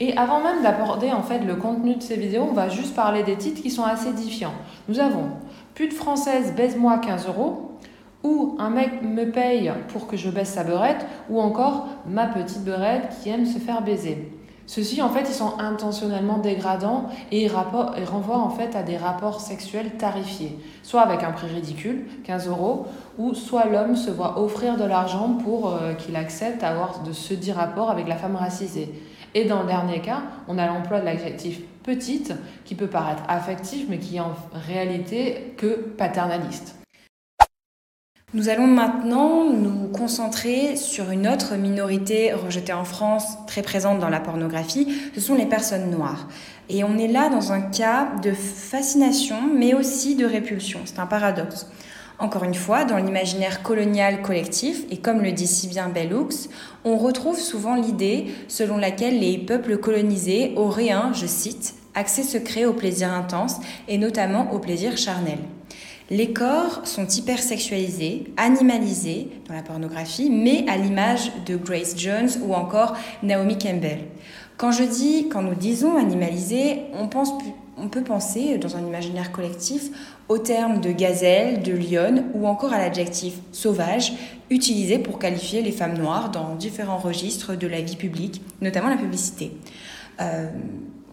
[0.00, 3.24] Et avant même d'aborder en fait le contenu de ces vidéos, on va juste parler
[3.24, 4.54] des titres qui sont assez édifiants.
[4.88, 5.30] Nous avons
[5.74, 7.78] Pute française, baise-moi 15 euros,
[8.22, 12.64] ou Un mec me paye pour que je baisse sa beurette, ou encore Ma petite
[12.64, 14.32] beurette qui aime se faire baiser.
[14.68, 19.40] Ceux-ci, en fait, ils sont intentionnellement dégradants et ils, renvoient en fait à des rapports
[19.40, 24.76] sexuels tarifiés, soit avec un prix ridicule, 15 euros, ou soit l'homme se voit offrir
[24.76, 28.92] de l'argent pour euh, qu'il accepte d'avoir de ce dit rapport avec la femme racisée.
[29.34, 32.34] Et dans le dernier cas, on a l'emploi de l'adjectif petite,
[32.66, 36.78] qui peut paraître affectif, mais qui est en réalité que paternaliste.
[38.34, 44.10] Nous allons maintenant nous concentrer sur une autre minorité rejetée en France, très présente dans
[44.10, 46.28] la pornographie, ce sont les personnes noires.
[46.68, 50.80] Et on est là dans un cas de fascination, mais aussi de répulsion.
[50.84, 51.68] C'est un paradoxe.
[52.18, 56.50] Encore une fois, dans l'imaginaire colonial collectif, et comme le dit si bien Bellux,
[56.84, 62.66] on retrouve souvent l'idée selon laquelle les peuples colonisés auraient un, je cite, accès secret
[62.66, 63.56] au plaisir intense
[63.88, 65.38] et notamment au plaisir charnel.
[66.10, 72.54] Les corps sont hypersexualisés, animalisés dans la pornographie, mais à l'image de Grace Jones ou
[72.54, 74.00] encore Naomi Campbell.
[74.56, 77.08] Quand je dis, quand nous disons animalisé, on,
[77.88, 79.90] peut penser dans un imaginaire collectif
[80.30, 84.14] au terme de gazelle, de lionne ou encore à l'adjectif sauvage
[84.48, 88.96] utilisé pour qualifier les femmes noires dans différents registres de la vie publique, notamment la
[88.96, 89.52] publicité.
[90.22, 90.48] Euh,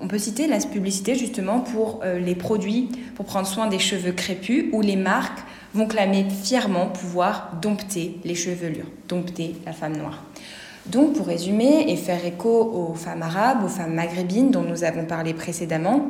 [0.02, 4.12] on peut citer la publicité justement pour euh, les produits pour prendre soin des cheveux
[4.12, 5.40] crépus où les marques
[5.74, 10.24] vont clamer fièrement pouvoir dompter les chevelures, dompter la femme noire.
[10.86, 15.06] Donc pour résumer et faire écho aux femmes arabes, aux femmes maghrébines dont nous avons
[15.06, 16.10] parlé précédemment,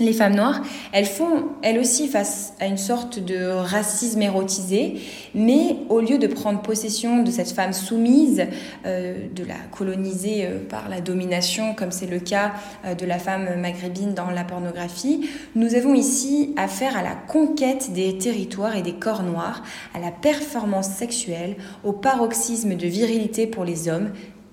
[0.00, 5.00] les femmes noires, elles font elles aussi face à une sorte de racisme érotisé,
[5.34, 8.46] mais au lieu de prendre possession de cette femme soumise,
[8.86, 12.52] euh, de la coloniser euh, par la domination, comme c'est le cas
[12.84, 17.92] euh, de la femme maghrébine dans la pornographie, nous avons ici affaire à la conquête
[17.92, 19.62] des territoires et des corps noirs,
[19.94, 24.10] à la performance sexuelle, au paroxysme de virilité pour les hommes,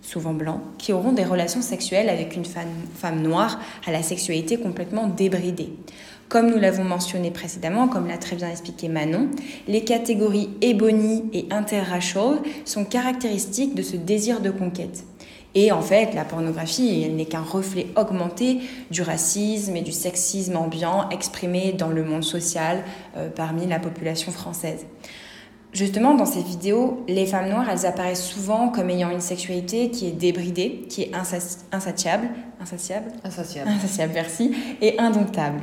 [0.07, 5.07] souvent blancs, qui auront des relations sexuelles avec une femme, noire à la sexualité complètement
[5.07, 5.69] débridée.
[6.29, 9.29] Comme nous l'avons mentionné précédemment, comme l'a très bien expliqué Manon,
[9.67, 15.03] les catégories ebony et interracial sont caractéristiques de ce désir de conquête.
[15.55, 18.59] Et en fait, la pornographie, n'est qu'un reflet augmenté
[18.91, 22.83] du racisme et du sexisme ambiant exprimé dans le monde social
[23.15, 24.85] euh, parmi la population française.
[25.77, 30.07] Justement, dans ces vidéos, les femmes noires, elles apparaissent souvent comme ayant une sexualité qui
[30.07, 35.61] est débridée, qui est insatiable, insatiable, insatiable, insatiable, merci, et indomptable.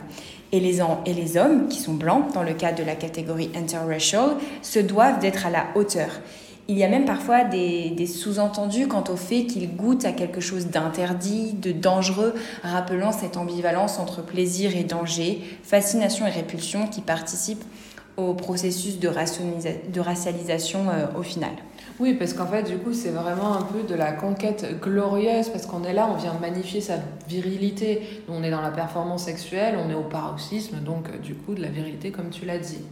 [0.53, 4.37] Et les, et les hommes, qui sont blancs, dans le cadre de la catégorie interracial,
[4.62, 6.20] se doivent d'être à la hauteur.
[6.68, 10.40] Il y a même parfois des, des sous-entendus quant au fait qu'ils goûtent à quelque
[10.40, 17.00] chose d'interdit, de dangereux, rappelant cette ambivalence entre plaisir et danger, fascination et répulsion qui
[17.00, 17.64] participent
[18.16, 21.50] au processus de, racialisation euh, au final.
[21.98, 25.66] Oui, parce qu'en fait, du coup, c'est vraiment un peu de la conquête glorieuse, parce
[25.66, 26.94] qu'on est là, on vient magnifier sa
[27.29, 28.03] virilité.
[28.29, 31.62] On est dans la performance sexuelle, on est au paroxysme, donc euh, du coup, de
[31.62, 32.83] la virilité, comme tu l'as dit.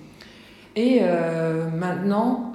[0.75, 2.53] Et euh, maintenant,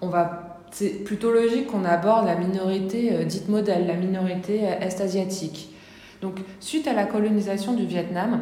[0.00, 5.72] on va c'est plutôt logique qu'on aborde la minorité dite modèle, la minorité est-asiatique.
[6.20, 8.40] Donc, suite à la colonisation du Vietnam,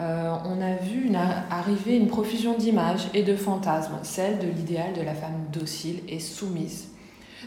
[0.00, 1.10] euh, on a vu
[1.50, 6.20] arriver une profusion d'images et de fantasmes, celle de l'idéal de la femme docile et
[6.20, 6.88] soumise.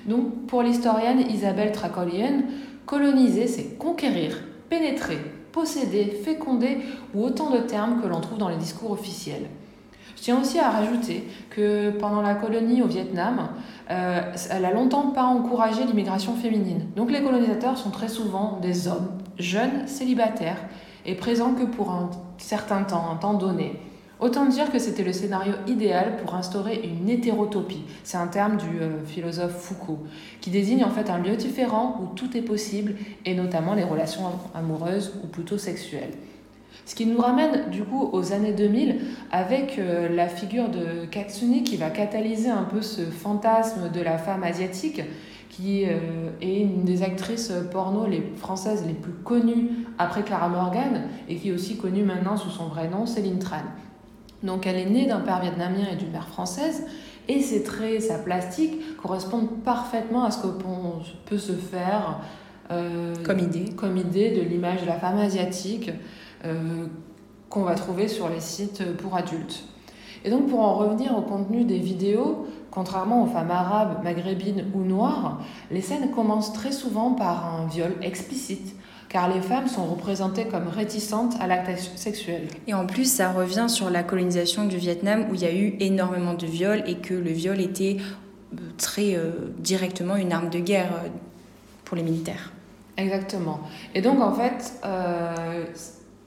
[0.05, 2.43] Donc, pour l'historienne Isabelle Tracolien,
[2.85, 5.17] coloniser, c'est conquérir, pénétrer,
[5.51, 6.79] posséder, féconder
[7.13, 9.47] ou autant de termes que l'on trouve dans les discours officiels.
[10.15, 13.49] Je tiens aussi à rajouter que pendant la colonie au Vietnam,
[13.89, 16.87] euh, elle a longtemps pas encouragé l'immigration féminine.
[16.95, 20.63] Donc les colonisateurs sont très souvent des hommes jeunes, célibataires,
[21.05, 22.09] et présents que pour un
[22.43, 23.79] certain temps, un temps donné.
[24.19, 27.83] Autant dire que c'était le scénario idéal pour instaurer une hétérotopie.
[28.03, 29.99] C'est un terme du euh, philosophe Foucault,
[30.39, 34.23] qui désigne en fait un lieu différent où tout est possible, et notamment les relations
[34.53, 36.11] amoureuses ou plutôt sexuelles.
[36.85, 38.99] Ce qui nous ramène du coup aux années 2000
[39.31, 44.17] avec euh, la figure de Katsuni qui va catalyser un peu ce fantasme de la
[44.17, 45.01] femme asiatique
[45.55, 51.03] qui euh, est une des actrices porno les françaises les plus connues après Clara Morgan
[51.29, 53.57] et qui est aussi connue maintenant sous son vrai nom, Céline Tran.
[54.41, 56.85] Donc elle est née d'un père vietnamien et d'une mère française
[57.27, 60.47] et ses traits, sa plastique correspondent parfaitement à ce que
[61.25, 62.19] peut se faire
[62.71, 65.91] euh, comme idée, comme idée de l'image de la femme asiatique
[66.45, 66.87] euh,
[67.49, 69.65] qu'on va trouver sur les sites pour adultes.
[70.23, 74.81] Et donc pour en revenir au contenu des vidéos, contrairement aux femmes arabes, maghrébines ou
[74.81, 78.75] noires, les scènes commencent très souvent par un viol explicite,
[79.09, 82.47] car les femmes sont représentées comme réticentes à l'acte sexuel.
[82.67, 85.75] Et en plus, ça revient sur la colonisation du Vietnam où il y a eu
[85.79, 87.97] énormément de viols et que le viol était
[88.53, 91.09] euh, très euh, directement une arme de guerre euh,
[91.85, 92.53] pour les militaires.
[92.97, 93.59] Exactement.
[93.95, 95.65] Et donc, en fait, euh,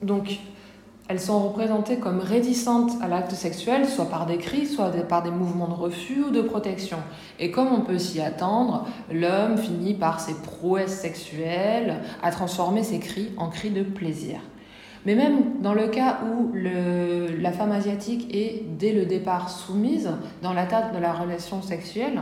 [0.03, 0.39] donc,
[1.09, 5.31] elles sont représentées comme réticentes à l'acte sexuel, soit par des cris, soit par des
[5.31, 6.99] mouvements de refus ou de protection.
[7.39, 12.99] Et comme on peut s'y attendre, l'homme finit par ses prouesses sexuelles à transformer ses
[12.99, 14.41] cris en cris de plaisir.
[15.05, 20.11] Mais même dans le cas où le, la femme asiatique est dès le départ soumise
[20.43, 22.21] dans l'attaque de la relation sexuelle,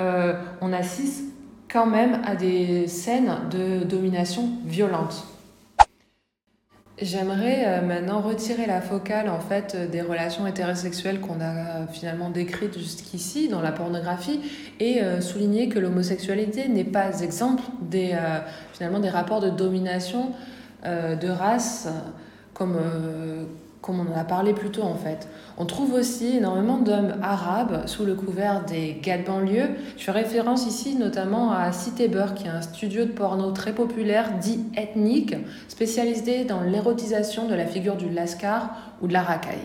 [0.00, 1.26] euh, on assiste
[1.72, 5.29] quand même à des scènes de domination violente.
[7.02, 12.78] J'aimerais euh, maintenant retirer la focale en fait des relations hétérosexuelles qu'on a finalement décrites
[12.78, 14.40] jusqu'ici dans la pornographie
[14.80, 18.40] et euh, souligner que l'homosexualité n'est pas exemple des euh,
[18.74, 20.32] finalement des rapports de domination
[20.84, 21.88] de race
[22.54, 22.78] comme
[23.90, 25.28] comme on en a parlé plus tôt en fait.
[25.58, 29.70] On trouve aussi énormément d'hommes arabes sous le couvert des gars de banlieue.
[29.96, 34.38] Je fais référence ici notamment à Cité qui est un studio de porno très populaire,
[34.40, 35.34] dit ethnique,
[35.68, 38.70] spécialisé dans l'érotisation de la figure du lascar
[39.02, 39.58] ou de la racaille.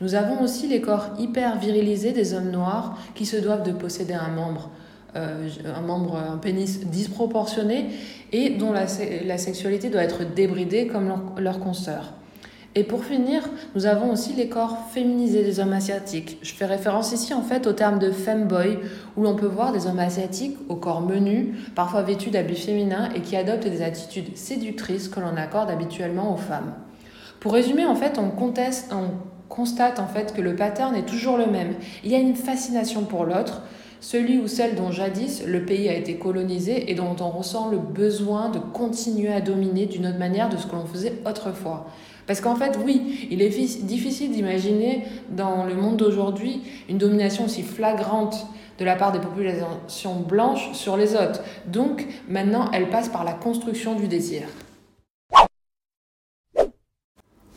[0.00, 4.14] Nous avons aussi les corps hyper virilisés des hommes noirs qui se doivent de posséder
[4.14, 4.70] un membre.
[5.14, 7.90] Euh, un membre, un pénis disproportionné
[8.32, 12.14] et dont la, sexualité doit être débridée comme leur, leur consoeur.
[12.74, 13.42] Et pour finir,
[13.74, 16.38] nous avons aussi les corps féminisés des hommes asiatiques.
[16.40, 18.78] Je fais référence ici en fait au terme de femboy,
[19.16, 23.20] où l'on peut voir des hommes asiatiques au corps menu, parfois vêtus d'habits féminins et
[23.20, 26.72] qui adoptent des attitudes séductrices que l'on accorde habituellement aux femmes.
[27.40, 29.10] Pour résumer, en fait, on, conteste, on
[29.50, 31.74] constate en fait que le pattern est toujours le même.
[32.04, 33.60] Il y a une fascination pour l'autre,
[34.00, 37.76] celui ou celle dont jadis le pays a été colonisé et dont on ressent le
[37.76, 41.86] besoin de continuer à dominer d'une autre manière de ce que l'on faisait autrefois.
[42.26, 43.48] Parce qu'en fait, oui, il est
[43.82, 48.46] difficile d'imaginer dans le monde d'aujourd'hui une domination aussi flagrante
[48.78, 51.40] de la part des populations blanches sur les autres.
[51.66, 54.42] Donc maintenant, elle passe par la construction du désir.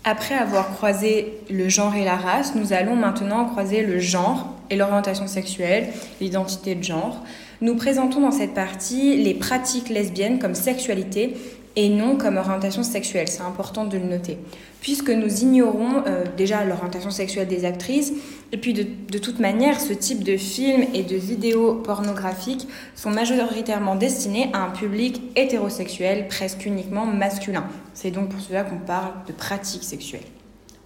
[0.08, 4.76] Après avoir croisé le genre et la race, nous allons maintenant croiser le genre et
[4.76, 5.88] l'orientation sexuelle,
[6.22, 7.24] l'identité de genre.
[7.62, 11.36] Nous présentons dans cette partie les pratiques lesbiennes comme sexualité
[11.76, 13.28] et non comme orientation sexuelle.
[13.28, 14.38] C'est important de le noter.
[14.82, 18.14] Puisque nous ignorons euh, déjà l'orientation sexuelle des actrices,
[18.52, 23.96] et puis de, toute manière, ce type de films et de vidéos pornographiques sont majoritairement
[23.96, 27.66] destinés à un public hétérosexuel, presque uniquement masculin.
[27.94, 30.22] C'est donc pour cela qu'on parle de pratiques sexuelles.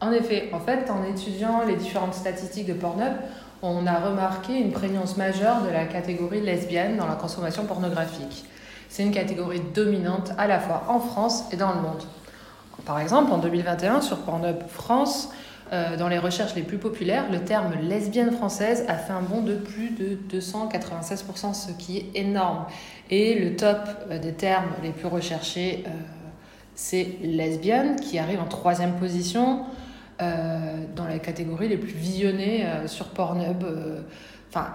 [0.02, 3.13] En effet, en en étudiant les différentes statistiques de Pornhub,
[3.62, 8.45] on a remarqué une prégnance majeure de la catégorie lesbienne dans la consommation pornographique.
[8.89, 12.02] C'est une catégorie dominante à la fois en France et dans le monde.
[12.86, 15.30] Par exemple, en 2021, sur Pornhub France,
[15.71, 19.41] euh, dans les recherches les plus populaires, le terme lesbienne française a fait un bond
[19.41, 22.65] de plus de 296%, ce qui est énorme.
[23.12, 23.78] Et le top
[24.10, 25.91] euh, des termes les plus recherchés, euh,
[26.73, 29.65] c'est lesbienne, qui arrive en troisième position
[30.19, 33.63] dans les catégories les plus visionnées sur Pornhub.
[34.49, 34.67] Enfin,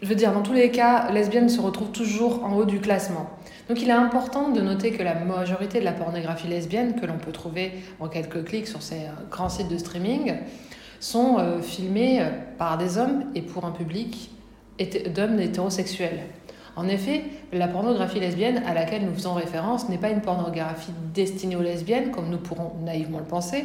[0.00, 3.35] je veux dire, dans tous les cas, lesbienne se retrouve toujours en haut du classement.
[3.68, 7.18] Donc il est important de noter que la majorité de la pornographie lesbienne que l'on
[7.18, 10.34] peut trouver en quelques clics sur ces euh, grands sites de streaming
[11.00, 14.30] sont euh, filmées euh, par des hommes et pour un public
[15.14, 16.20] d'hommes hétérosexuels.
[16.76, 21.56] En effet, la pornographie lesbienne à laquelle nous faisons référence n'est pas une pornographie destinée
[21.56, 23.64] aux lesbiennes, comme nous pourrons naïvement le penser.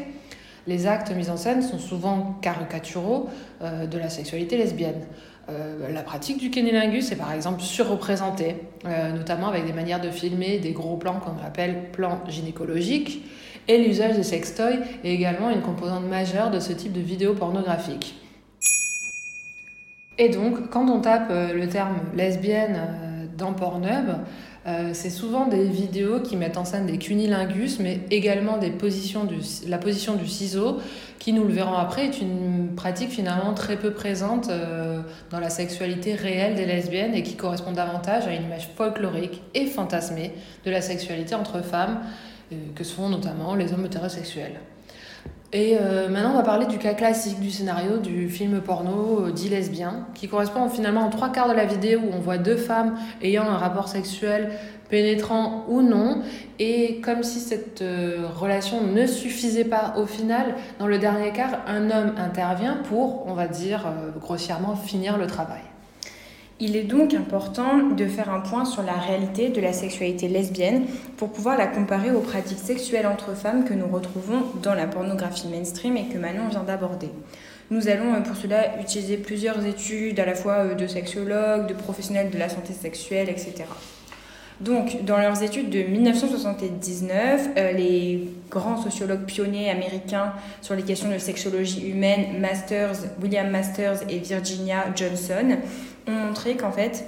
[0.65, 3.27] Les actes mis en scène sont souvent caricaturaux
[3.59, 5.01] de la sexualité lesbienne.
[5.49, 10.09] Euh, la pratique du kénélingus est par exemple surreprésentée, euh, notamment avec des manières de
[10.09, 13.25] filmer des gros plans qu'on appelle plans gynécologiques,
[13.67, 18.15] et l'usage des sextoys est également une composante majeure de ce type de vidéo pornographique.
[20.17, 22.79] Et donc, quand on tape euh, le terme lesbienne
[23.37, 24.17] dans Pornhub,
[24.67, 30.15] euh, c'est souvent des vidéos qui mettent en scène des cunilingus, mais également la position
[30.15, 30.79] du ciseau,
[31.17, 35.49] qui, nous le verrons après, est une pratique finalement très peu présente euh, dans la
[35.49, 40.33] sexualité réelle des lesbiennes et qui correspond davantage à une image folklorique et fantasmée
[40.63, 41.99] de la sexualité entre femmes,
[42.51, 44.59] euh, que sont notamment les hommes hétérosexuels.
[45.53, 49.31] Et euh, maintenant, on va parler du cas classique du scénario du film porno euh,
[49.31, 52.55] dit lesbien, qui correspond finalement en trois quarts de la vidéo où on voit deux
[52.55, 54.51] femmes ayant un rapport sexuel
[54.87, 56.21] pénétrant ou non,
[56.59, 61.59] et comme si cette euh, relation ne suffisait pas au final, dans le dernier quart,
[61.67, 63.91] un homme intervient pour, on va dire
[64.21, 65.70] grossièrement, finir le travail.
[66.63, 70.83] Il est donc important de faire un point sur la réalité de la sexualité lesbienne
[71.17, 75.47] pour pouvoir la comparer aux pratiques sexuelles entre femmes que nous retrouvons dans la pornographie
[75.47, 77.09] mainstream et que Manon vient d'aborder.
[77.71, 81.73] Nous allons euh, pour cela utiliser plusieurs études à la fois euh, de sexologues, de
[81.73, 83.63] professionnels de la santé sexuelle, etc.
[84.61, 91.09] Donc, dans leurs études de 1979, euh, les grands sociologues pionniers américains sur les questions
[91.09, 95.57] de sexologie humaine, Masters, William Masters et Virginia Johnson,
[96.07, 97.05] ont montré qu'en fait,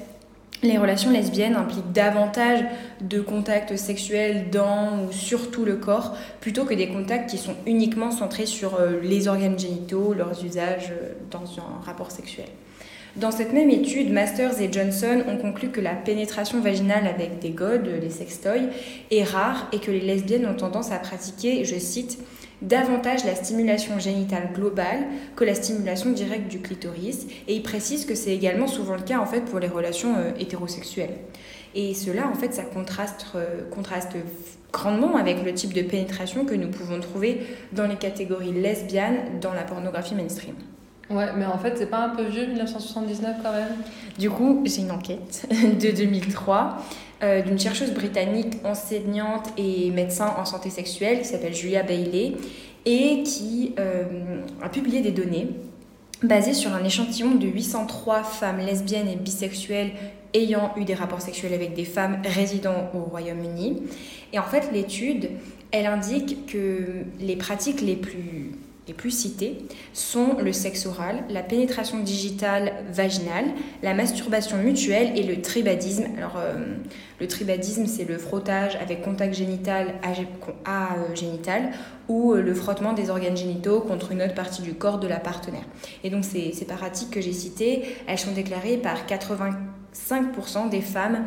[0.63, 2.63] les relations lesbiennes impliquent davantage
[3.01, 7.55] de contacts sexuels dans ou sur tout le corps, plutôt que des contacts qui sont
[7.67, 12.47] uniquement centrés sur euh, les organes génitaux, leurs usages euh, dans un rapport sexuel.
[13.17, 17.51] Dans cette même étude, Masters et Johnson ont conclu que la pénétration vaginale avec des
[17.51, 18.69] godes, les sextoys,
[19.11, 22.17] est rare et que les lesbiennes ont tendance à pratiquer, je cite,
[22.63, 25.05] davantage la stimulation génitale globale
[25.35, 29.19] que la stimulation directe du clitoris et il précise que c'est également souvent le cas
[29.19, 31.17] en fait pour les relations euh, hétérosexuelles.
[31.75, 34.13] Et cela en fait ça contraste, euh, contraste
[34.71, 37.41] grandement avec le type de pénétration que nous pouvons trouver
[37.73, 40.55] dans les catégories lesbiennes dans la pornographie mainstream.
[41.09, 43.75] Ouais, mais en fait, c'est pas un peu vieux 1979 quand même
[44.17, 46.77] Du coup, j'ai une enquête de 2003
[47.23, 52.33] euh, d'une chercheuse britannique enseignante et médecin en santé sexuelle qui s'appelle Julia Bailey
[52.85, 54.03] et qui euh,
[54.61, 55.49] a publié des données
[56.21, 59.91] basées sur un échantillon de 803 femmes lesbiennes et bisexuelles
[60.33, 63.83] ayant eu des rapports sexuels avec des femmes résidant au Royaume-Uni.
[64.31, 65.29] Et en fait, l'étude,
[65.71, 68.51] elle indique que les pratiques les plus
[68.87, 69.59] les plus cités
[69.93, 73.45] sont le sexe oral, la pénétration digitale vaginale,
[73.81, 76.05] la masturbation mutuelle et le tribadisme.
[76.17, 76.75] Alors, euh,
[77.19, 79.95] le tribadisme, c'est le frottage avec contact génital
[80.65, 81.71] à, euh, génital
[82.09, 85.19] ou euh, le frottement des organes génitaux contre une autre partie du corps de la
[85.19, 85.63] partenaire.
[86.03, 91.25] Et donc, ces, ces pratiques que j'ai citées, elles sont déclarées par 85% des femmes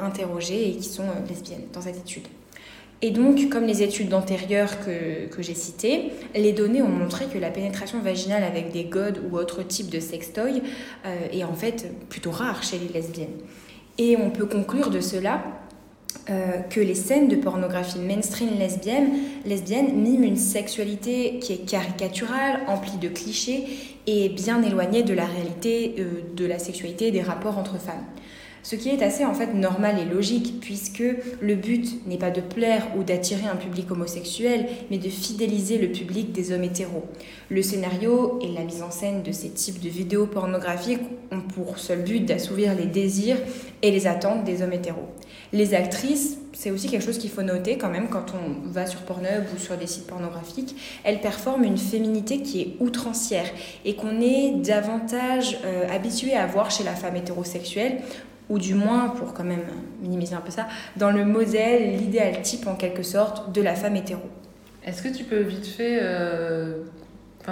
[0.00, 2.28] interrogées et qui sont lesbiennes dans cette étude.
[3.00, 7.38] Et donc, comme les études antérieures que, que j'ai citées, les données ont montré que
[7.38, 10.62] la pénétration vaginale avec des godes ou autres types de sextoys
[11.06, 13.38] euh, est en fait plutôt rare chez les lesbiennes.
[13.98, 15.44] Et on peut conclure de cela
[16.30, 19.10] euh, que les scènes de pornographie mainstream lesbienne,
[19.46, 23.64] lesbienne miment une sexualité qui est caricaturale, emplie de clichés
[24.06, 28.04] et bien éloignée de la réalité euh, de la sexualité et des rapports entre femmes.
[28.68, 31.02] Ce qui est assez en fait normal et logique puisque
[31.40, 35.90] le but n'est pas de plaire ou d'attirer un public homosexuel, mais de fidéliser le
[35.90, 37.06] public des hommes hétéros.
[37.48, 41.00] Le scénario et la mise en scène de ces types de vidéos pornographiques
[41.32, 43.38] ont pour seul but d'assouvir les désirs
[43.80, 45.08] et les attentes des hommes hétéros.
[45.54, 49.00] Les actrices, c'est aussi quelque chose qu'il faut noter quand même quand on va sur
[49.00, 53.48] Pornhub ou sur des sites pornographiques, elles performent une féminité qui est outrancière
[53.86, 58.02] et qu'on est davantage euh, habitué à voir chez la femme hétérosexuelle
[58.48, 59.64] ou du moins, pour quand même
[60.00, 63.96] minimiser un peu ça, dans le modèle, l'idéal type en quelque sorte de la femme
[63.96, 64.22] hétéro.
[64.84, 66.84] Est-ce que tu peux vite fait euh,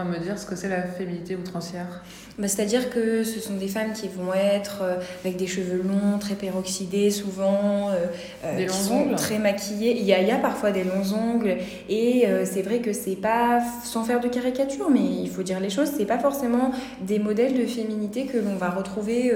[0.04, 2.02] me dire ce que c'est la féminité outrancière
[2.38, 6.18] bah, C'est-à-dire que ce sont des femmes qui vont être euh, avec des cheveux longs,
[6.18, 8.06] très peroxydés souvent, euh,
[8.44, 9.16] euh, des longs ongles.
[9.16, 9.96] très maquillées.
[9.98, 11.56] Il y, a, il y a parfois des longs ongles
[11.88, 15.70] et c'est vrai que c'est pas, sans faire de caricature, mais il faut dire les
[15.70, 19.32] choses, c'est pas forcément des modèles de féminité que l'on va retrouver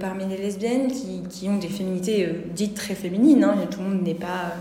[0.00, 3.44] parmi les lesbiennes qui, qui, ont des féminités dites très féminines.
[3.44, 4.54] Hein, tout le monde n'est pas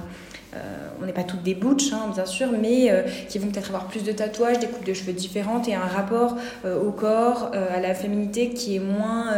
[0.53, 0.59] euh,
[1.01, 3.85] on n'est pas toutes des butch, hein, bien sûr, mais euh, qui vont peut-être avoir
[3.85, 6.35] plus de tatouages, des coupes de cheveux différentes et un rapport
[6.65, 9.33] euh, au corps, à la féminité qui est moins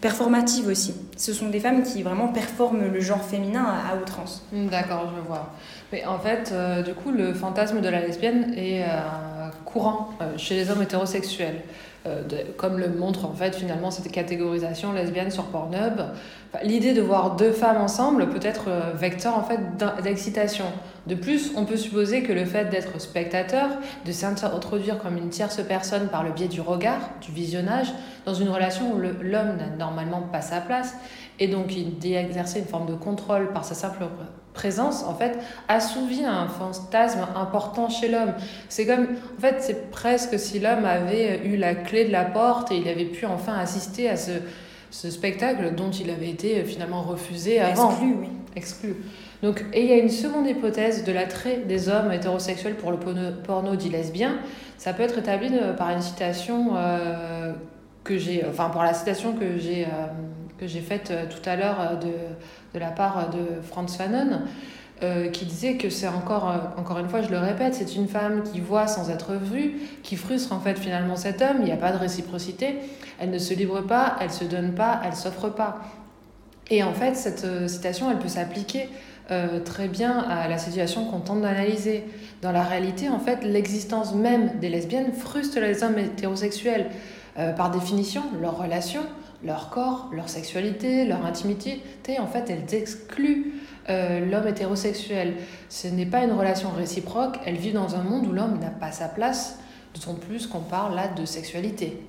[0.00, 0.94] performative aussi.
[1.16, 4.46] Ce sont des femmes qui vraiment performent le genre féminin à, outrance.
[4.52, 5.50] Hmm, d'accord, je vois.
[5.92, 6.52] Mais en fait,
[6.84, 8.84] du coup, le fantasme de la lesbienne est
[9.64, 11.62] courant chez les hommes hétérosexuels.
[12.56, 16.00] Comme le montre en fait finalement cette catégorisation lesbienne sur Pornhub.
[16.62, 19.58] L'idée de voir deux femmes ensemble peut être euh, vecteur en fait
[20.02, 20.66] d'excitation.
[21.06, 23.70] De plus, on peut supposer que le fait d'être spectateur,
[24.04, 27.92] de s'introduire comme une tierce personne par le biais du regard, du visionnage,
[28.26, 30.94] dans une relation où l'homme n'a normalement pas sa place,
[31.40, 34.04] et donc il d'exercer une forme de contrôle par sa simple
[34.52, 38.34] présence, en fait, assouvit un fantasme important chez l'homme.
[38.68, 39.06] C'est comme,
[39.38, 42.86] en fait, c'est presque si l'homme avait eu la clé de la porte et il
[42.86, 44.32] avait pu enfin assister à ce,
[44.92, 47.90] ce spectacle dont il avait été euh, finalement refusé avant.
[47.90, 48.28] Exclu, oui.
[48.54, 48.94] Exclu.
[49.42, 52.98] Donc, et il y a une seconde hypothèse de l'attrait des hommes hétérosexuels pour le
[52.98, 54.36] porno, dit lesbien.
[54.76, 57.52] Ça peut être établi euh, par une citation euh,
[58.04, 59.86] que j'ai, enfin, pour la citation que j'ai
[60.58, 62.10] que j'ai faite tout à l'heure de
[62.74, 64.42] de la part de Franz Fanon,
[65.02, 68.06] euh, qui disait que c'est encore, euh, encore une fois, je le répète, c'est une
[68.06, 71.72] femme qui voit sans être vue, qui frustre en fait finalement cet homme, il n'y
[71.72, 72.76] a pas de réciprocité,
[73.18, 75.80] elle ne se libre pas, elle se donne pas, elle s'offre pas.
[76.70, 78.88] Et en fait, cette euh, citation, elle peut s'appliquer
[79.64, 82.04] très bien à la situation qu'on tente d'analyser.
[82.42, 86.90] Dans la réalité, en fait, l'existence même des lesbiennes frustre les hommes hétérosexuels.
[87.56, 89.00] par définition, leur relation
[89.44, 91.82] leur corps, leur sexualité, leur intimité.
[92.18, 93.54] En fait, elles excluent
[93.88, 95.34] euh, l'homme hétérosexuel.
[95.68, 98.92] Ce n'est pas une relation réciproque, elles vivent dans un monde où l'homme n'a pas
[98.92, 99.58] sa place,
[99.94, 102.00] d'autant plus qu'on parle là de sexualité.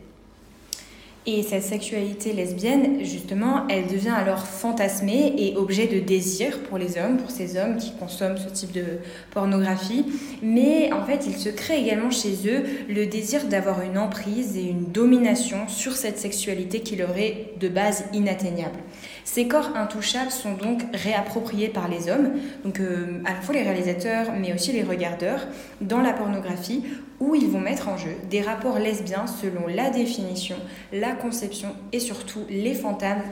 [1.25, 6.97] Et cette sexualité lesbienne, justement, elle devient alors fantasmée et objet de désir pour les
[6.97, 8.83] hommes, pour ces hommes qui consomment ce type de
[9.31, 10.05] pornographie.
[10.41, 14.63] Mais en fait, il se crée également chez eux le désir d'avoir une emprise et
[14.63, 18.79] une domination sur cette sexualité qui leur est de base inatteignable.
[19.25, 22.31] Ces corps intouchables sont donc réappropriés par les hommes,
[22.65, 25.47] donc euh, à la fois les réalisateurs mais aussi les regardeurs,
[25.81, 26.83] dans la pornographie
[27.19, 30.57] où ils vont mettre en jeu des rapports lesbiens selon la définition,
[30.91, 32.73] la conception et surtout les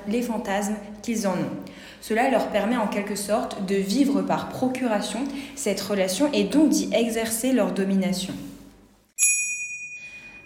[0.08, 1.58] les fantasmes qu'ils en ont.
[2.00, 5.20] Cela leur permet en quelque sorte de vivre par procuration
[5.56, 8.34] cette relation et donc d'y exercer leur domination.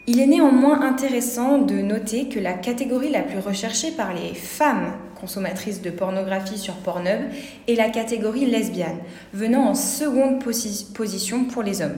[0.07, 4.93] Il est néanmoins intéressant de noter que la catégorie la plus recherchée par les femmes
[5.19, 7.21] consommatrices de pornographie sur Pornhub
[7.67, 8.99] est la catégorie lesbienne,
[9.33, 10.43] venant en seconde
[10.93, 11.97] position pour les hommes.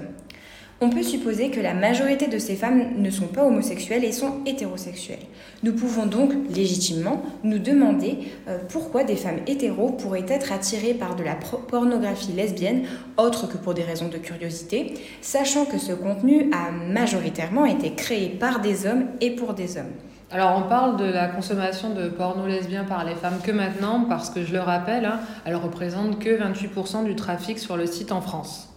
[0.80, 4.42] On peut supposer que la majorité de ces femmes ne sont pas homosexuelles et sont
[4.46, 5.26] hétérosexuelles.
[5.64, 11.16] Nous pouvons donc légitimement nous demander euh, pourquoi des femmes hétéros pourraient être attirées par
[11.16, 12.84] de la pornographie lesbienne
[13.18, 18.30] autre que pour des raisons de curiosité, sachant que ce contenu a majoritairement été créé
[18.30, 19.94] par des hommes et pour des hommes.
[20.30, 24.30] Alors on parle de la consommation de porno lesbien par les femmes que maintenant, parce
[24.30, 28.20] que je le rappelle, hein, elle représente que 28% du trafic sur le site en
[28.20, 28.68] France.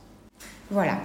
[0.70, 0.98] Voilà.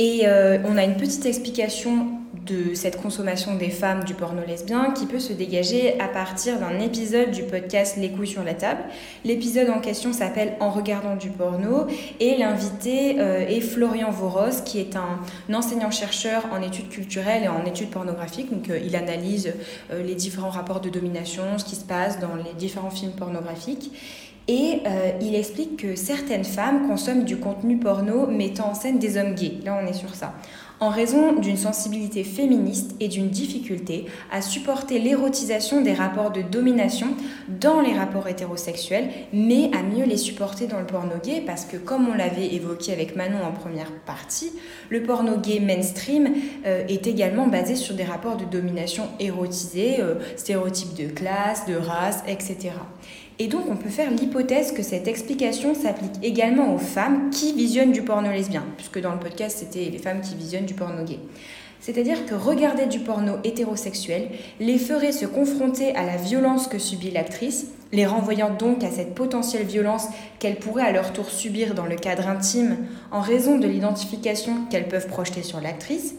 [0.00, 2.06] Et euh, on a une petite explication
[2.46, 6.78] de cette consommation des femmes du porno lesbien qui peut se dégager à partir d'un
[6.78, 8.80] épisode du podcast Les couilles sur la table.
[9.24, 11.88] L'épisode en question s'appelle En regardant du porno
[12.20, 15.18] et l'invité euh, est Florian Voros qui est un,
[15.52, 18.52] enseignant-chercheur en études culturelles et en études pornographiques.
[18.52, 19.52] Donc euh, il analyse
[19.92, 23.90] les différents rapports de domination, ce qui se passe dans les différents films pornographiques.
[24.48, 29.18] Et euh, il explique que certaines femmes consomment du contenu porno mettant en scène des
[29.18, 29.58] hommes gays.
[29.62, 30.32] Là, on est sur ça.
[30.80, 37.08] En raison d'une sensibilité féministe et d'une difficulté à supporter l'érotisation des rapports de domination
[37.48, 41.76] dans les rapports hétérosexuels, mais à mieux les supporter dans le porno gay, parce que
[41.76, 44.52] comme on l'avait évoqué avec Manon en première partie,
[44.88, 46.32] le porno gay mainstream
[46.64, 51.74] euh, est également basé sur des rapports de domination érotisés, euh, stéréotypes de classe, de
[51.74, 52.70] race, etc.
[53.40, 57.92] Et donc on peut faire l'hypothèse que cette explication s'applique également aux femmes qui visionnent
[57.92, 61.20] du porno lesbien, puisque dans le podcast c'était les femmes qui visionnent du porno gay.
[61.80, 67.12] C'est-à-dire que regarder du porno hétérosexuel les ferait se confronter à la violence que subit
[67.12, 70.08] l'actrice, les renvoyant donc à cette potentielle violence
[70.40, 72.76] qu'elles pourraient à leur tour subir dans le cadre intime
[73.12, 76.16] en raison de l'identification qu'elles peuvent projeter sur l'actrice,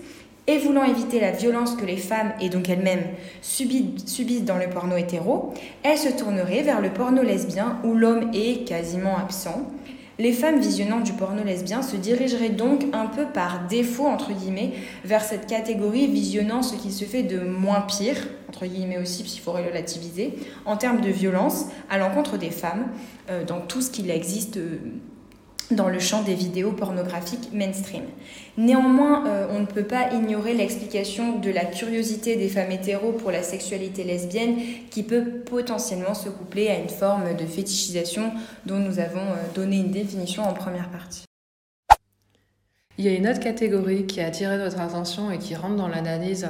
[0.47, 3.03] et voulant éviter la violence que les femmes, et donc elles-mêmes,
[3.41, 8.67] subissent dans le porno hétéro, elles se tourneraient vers le porno lesbien où l'homme est
[8.67, 9.69] quasiment absent.
[10.19, 14.73] Les femmes visionnant du porno lesbien se dirigeraient donc un peu par défaut, entre guillemets,
[15.05, 18.17] vers cette catégorie visionnant ce qui se fait de moins pire,
[18.49, 20.33] entre guillemets aussi, s'il faut relativiser,
[20.65, 22.87] en termes de violence à l'encontre des femmes,
[23.29, 24.57] euh, dans tout ce qu'il existe.
[24.57, 24.79] Euh,
[25.71, 28.03] dans le champ des vidéos pornographiques mainstream.
[28.57, 33.31] Néanmoins, euh, on ne peut pas ignorer l'explication de la curiosité des femmes hétéros pour
[33.31, 34.57] la sexualité lesbienne
[34.89, 38.31] qui peut potentiellement se coupler à une forme de fétichisation
[38.65, 41.23] dont nous avons euh, donné une définition en première partie.
[42.97, 45.87] Il y a une autre catégorie qui a attiré notre attention et qui rentre dans
[45.87, 46.45] l'analyse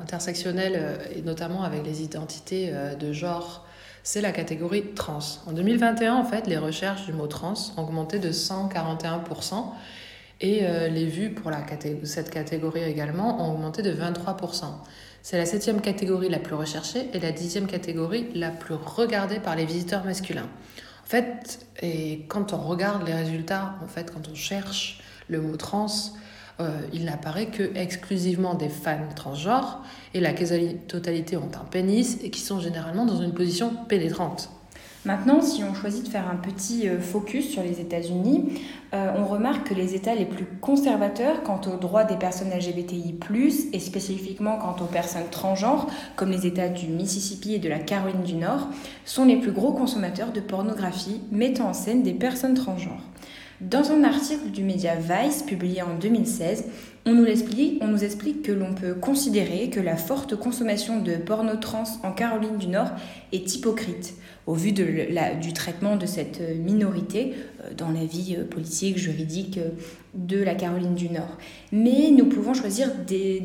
[0.00, 3.64] intersectionnelle euh, et notamment avec les identités de genre
[4.04, 5.18] c'est la catégorie trans.
[5.46, 9.64] En 2021, en fait, les recherches du mot trans ont augmenté de 141%
[10.42, 11.50] et euh, les vues pour
[12.04, 14.66] cette catégorie également ont augmenté de 23%.
[15.22, 19.56] C'est la septième catégorie la plus recherchée et la dixième catégorie la plus regardée par
[19.56, 20.50] les visiteurs masculins.
[21.02, 25.56] En fait, et quand on regarde les résultats, en fait, quand on cherche le mot
[25.56, 25.86] trans,
[26.60, 29.82] euh, il n'apparaît que exclusivement des fans transgenres
[30.14, 34.50] et la quasi-totalité ont un pénis et qui sont généralement dans une position pénétrante.
[35.04, 38.58] Maintenant, si on choisit de faire un petit euh, focus sur les États-Unis,
[38.94, 43.18] euh, on remarque que les États les plus conservateurs quant aux droits des personnes LGBTI,
[43.74, 48.22] et spécifiquement quant aux personnes transgenres, comme les États du Mississippi et de la Caroline
[48.22, 48.68] du Nord,
[49.04, 53.02] sont les plus gros consommateurs de pornographie mettant en scène des personnes transgenres.
[53.60, 56.64] Dans un article du média Vice publié en 2016,
[57.06, 62.12] On nous, explique, que l'on peut considérer que la forte consommation de porno trans en
[62.12, 62.92] Caroline du Nord
[63.32, 64.14] est hypocrite
[64.46, 69.70] au vu du traitement de cette minorité euh, dans la vie euh, politique, juridique euh,
[70.14, 71.38] de la Caroline du Nord.
[71.72, 72.88] Mais nous pouvons choisir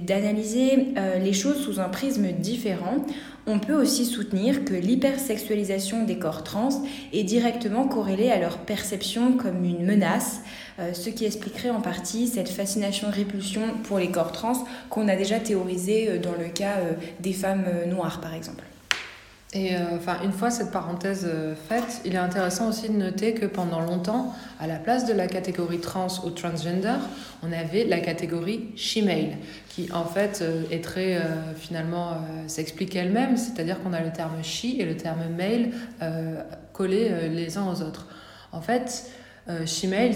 [0.05, 3.03] d'analyser les choses sous un prisme différent.
[3.47, 9.34] On peut aussi soutenir que l'hypersexualisation des corps trans est directement corrélée à leur perception
[9.34, 10.41] comme une menace,
[10.93, 16.19] ce qui expliquerait en partie cette fascination-répulsion pour les corps trans qu'on a déjà théorisé
[16.19, 16.75] dans le cas
[17.19, 18.63] des femmes noires par exemple.
[19.51, 23.34] Et euh, enfin, une fois cette parenthèse euh, faite, il est intéressant aussi de noter
[23.34, 26.97] que pendant longtemps, à la place de la catégorie trans ou transgender,
[27.41, 29.38] on avait la catégorie she-male,
[29.69, 31.19] qui en fait euh, est très
[31.55, 32.17] finalement
[32.47, 35.71] s'explique elle-même, c'est-à-dire qu'on a le terme she et le terme male
[36.73, 38.07] collés les uns aux autres.
[38.51, 39.09] En fait,
[39.66, 40.14] she-male,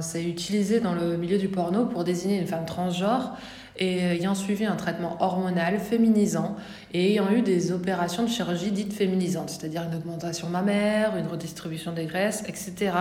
[0.00, 3.36] c'est utilisé dans le milieu du porno pour désigner une femme transgenre
[3.80, 6.54] et ayant suivi un traitement hormonal féminisant
[6.92, 11.92] et ayant eu des opérations de chirurgie dites féminisantes, c'est-à-dire une augmentation mammaire, une redistribution
[11.92, 12.92] des graisses, etc.,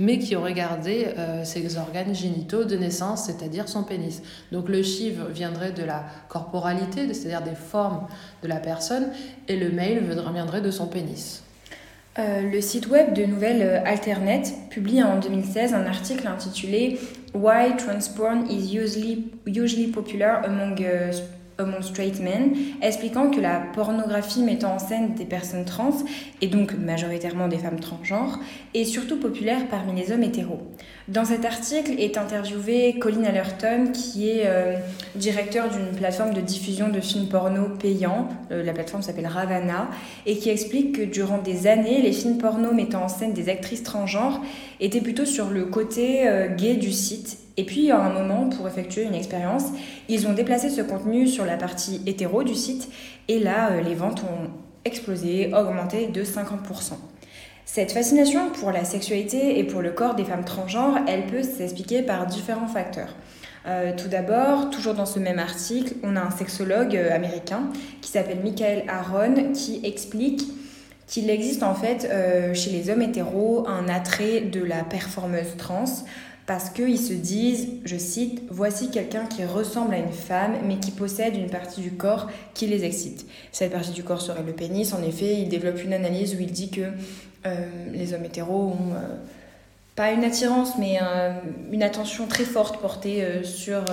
[0.00, 4.22] mais qui aurait gardé euh, ses organes génitaux de naissance, c'est-à-dire son pénis.
[4.52, 8.06] Donc le chiv viendrait de la corporalité, c'est-à-dire des formes
[8.42, 9.08] de la personne,
[9.48, 10.00] et le male
[10.32, 11.42] viendrait de son pénis.
[12.18, 16.98] Euh, le site web de Nouvelle euh, Alternet publie en 2016 un article intitulé
[17.32, 21.10] Why Transporn is usually, usually popular among uh,
[21.82, 25.96] Straight Men, expliquant que la pornographie mettant en scène des personnes trans,
[26.40, 28.38] et donc majoritairement des femmes transgenres,
[28.74, 30.60] est surtout populaire parmi les hommes hétéros.
[31.08, 34.76] Dans cet article est interviewé Colin Allerton, qui est euh,
[35.16, 39.88] directeur d'une plateforme de diffusion de films porno payants, euh, la plateforme s'appelle Ravana,
[40.26, 43.82] et qui explique que durant des années, les films porno mettant en scène des actrices
[43.82, 44.40] transgenres
[44.80, 48.66] étaient plutôt sur le côté euh, gay du site et puis, à un moment, pour
[48.66, 49.64] effectuer une expérience,
[50.08, 52.88] ils ont déplacé ce contenu sur la partie hétéro du site,
[53.28, 54.50] et là, euh, les ventes ont
[54.84, 56.94] explosé, augmenté de 50%.
[57.64, 62.02] Cette fascination pour la sexualité et pour le corps des femmes transgenres, elle peut s'expliquer
[62.02, 63.14] par différents facteurs.
[63.66, 68.10] Euh, tout d'abord, toujours dans ce même article, on a un sexologue euh, américain qui
[68.10, 70.42] s'appelle Michael Aaron qui explique
[71.06, 72.08] qu'il existe en fait
[72.54, 75.84] chez les hommes hétéros un attrait de la performeuse trans
[76.46, 80.90] parce qu'ils se disent, je cite, voici quelqu'un qui ressemble à une femme mais qui
[80.90, 83.26] possède une partie du corps qui les excite.
[83.52, 84.92] Cette partie du corps serait le pénis.
[84.92, 86.80] En effet, il développe une analyse où il dit que
[87.46, 89.16] euh, les hommes hétéros ont euh,
[89.94, 90.98] pas une attirance mais
[91.70, 93.84] une attention très forte portée euh, sur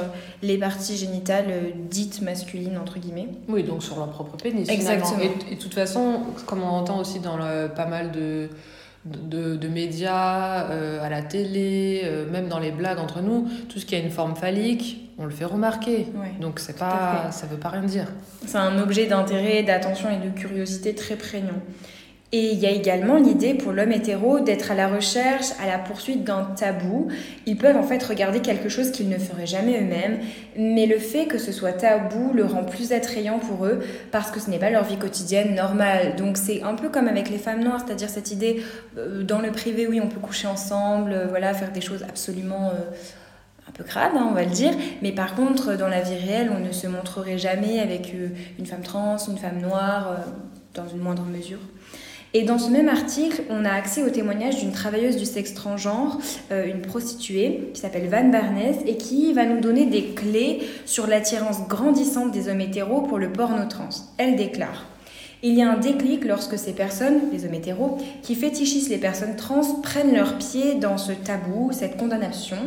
[0.41, 1.53] les parties génitales
[1.89, 3.27] dites masculines entre guillemets.
[3.47, 4.67] Oui, donc sur leur propre pénis.
[4.69, 5.19] Exactement.
[5.19, 8.49] Et, de toute façon, comme on entend aussi dans le, pas mal de
[9.05, 13.85] de, médias, euh, à la télé, euh, même dans les blagues entre nous, tout ce
[13.85, 16.07] qui a une forme phallique, on le fait remarquer.
[16.39, 18.07] Donc c'est pas, ça veut pas rien dire.
[18.45, 21.61] C'est un objet d'intérêt, d'attention et de curiosité très prégnant.
[22.31, 25.79] Et il y a également l'idée pour l'homme hétéro d'être à la recherche, à la
[25.79, 27.07] poursuite d'un tabou.
[27.47, 30.19] Ils peuvent en fait regarder quelque chose qu'ils ne feraient jamais eux-mêmes,
[30.55, 33.79] mais le fait que ce soit tabou le rend plus attrayant pour eux
[34.11, 36.15] parce que ce n'est pas leur vie quotidienne normale.
[36.17, 38.61] Donc c'est un peu comme avec les femmes noires, c'est-à-dire cette idée
[38.99, 42.67] euh, dans le privé, oui, on peut coucher ensemble, euh, voilà, faire des choses absolument
[42.69, 42.91] euh,
[43.67, 44.73] un peu crades, hein, on va le dire.
[45.01, 48.13] Mais par contre, dans la vie réelle, on ne se montrerait jamais avec
[48.59, 50.17] une femme trans, une femme noire,
[50.75, 51.59] dans une moindre mesure.
[52.33, 56.19] Et dans ce même article, on a accès au témoignage d'une travailleuse du sexe transgenre,
[56.51, 61.07] euh, une prostituée, qui s'appelle Van Barnes, et qui va nous donner des clés sur
[61.07, 63.89] l'attirance grandissante des hommes hétéros pour le porno trans.
[64.17, 64.85] Elle déclare
[65.41, 69.37] il y a un déclic lorsque ces personnes, les hommes hétéros, qui fétichisent les personnes
[69.37, 72.57] trans, prennent leur pied dans ce tabou, cette condamnation.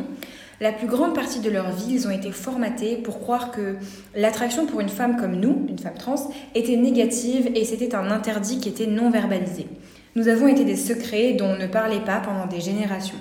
[0.63, 3.75] La plus grande partie de leur vie, ils ont été formatés pour croire que
[4.15, 8.61] l'attraction pour une femme comme nous, une femme trans, était négative et c'était un interdit
[8.61, 9.67] qui était non verbalisé.
[10.15, 13.17] Nous avons été des secrets dont on ne parlait pas pendant des générations.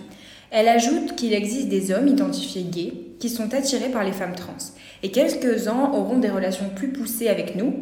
[0.52, 4.54] Elle ajoute qu'il existe des hommes identifiés gays qui sont attirés par les femmes trans.
[5.02, 7.74] Et quelques-uns auront des relations plus poussées avec nous,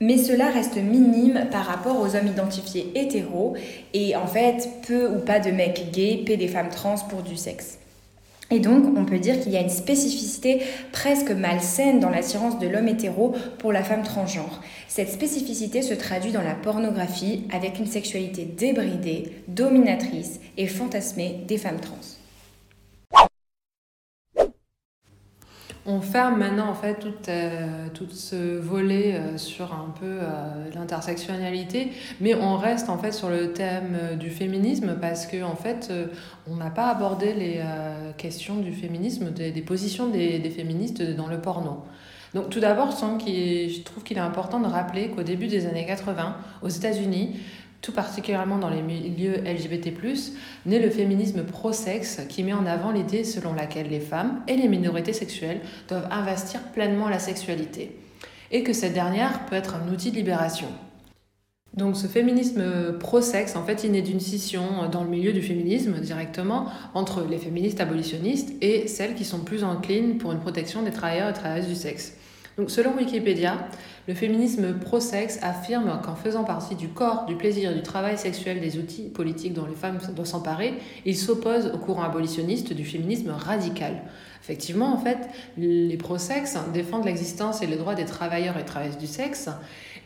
[0.00, 3.54] mais cela reste minime par rapport aux hommes identifiés hétéros
[3.94, 7.38] et en fait peu ou pas de mecs gays paient des femmes trans pour du
[7.38, 7.79] sexe.
[8.50, 10.60] Et donc, on peut dire qu'il y a une spécificité
[10.92, 14.60] presque malsaine dans l'attirance de l'homme hétéro pour la femme transgenre.
[14.88, 21.58] Cette spécificité se traduit dans la pornographie avec une sexualité débridée, dominatrice et fantasmée des
[21.58, 22.09] femmes trans.
[25.86, 30.70] On ferme maintenant en fait tout, euh, tout ce volet euh, sur un peu euh,
[30.74, 35.92] l'intersectionnalité, mais on reste en fait sur le thème du féminisme parce que en fait
[36.50, 37.60] on n'a pas abordé les
[38.16, 41.84] questions du féminisme, des, positions des, des, féministes dans le porno.
[42.34, 46.36] Donc tout d'abord, je trouve qu'il est important de rappeler qu'au début des années 80,
[46.62, 47.40] aux États-Unis,
[47.80, 49.92] tout particulièrement dans les milieux LGBT+,
[50.66, 54.68] naît le féminisme pro-sexe qui met en avant l'idée selon laquelle les femmes et les
[54.68, 57.96] minorités sexuelles doivent investir pleinement la sexualité
[58.50, 60.68] et que cette dernière peut être un outil de libération.
[61.74, 66.00] Donc ce féminisme pro-sexe, en fait, il naît d'une scission dans le milieu du féminisme
[66.00, 70.90] directement entre les féministes abolitionnistes et celles qui sont plus enclines pour une protection des
[70.90, 72.14] travailleurs et travailleuses du sexe.
[72.60, 73.56] Donc selon Wikipédia,
[74.06, 78.76] le féminisme pro-sexe affirme qu'en faisant partie du corps, du plaisir, du travail sexuel, des
[78.76, 80.74] outils politiques dont les femmes doivent s'emparer,
[81.06, 84.02] il s'oppose au courant abolitionniste du féminisme radical.
[84.42, 85.16] Effectivement, en fait,
[85.56, 89.48] les pro-sexes défendent l'existence et le droit des travailleurs et travailleuses du sexe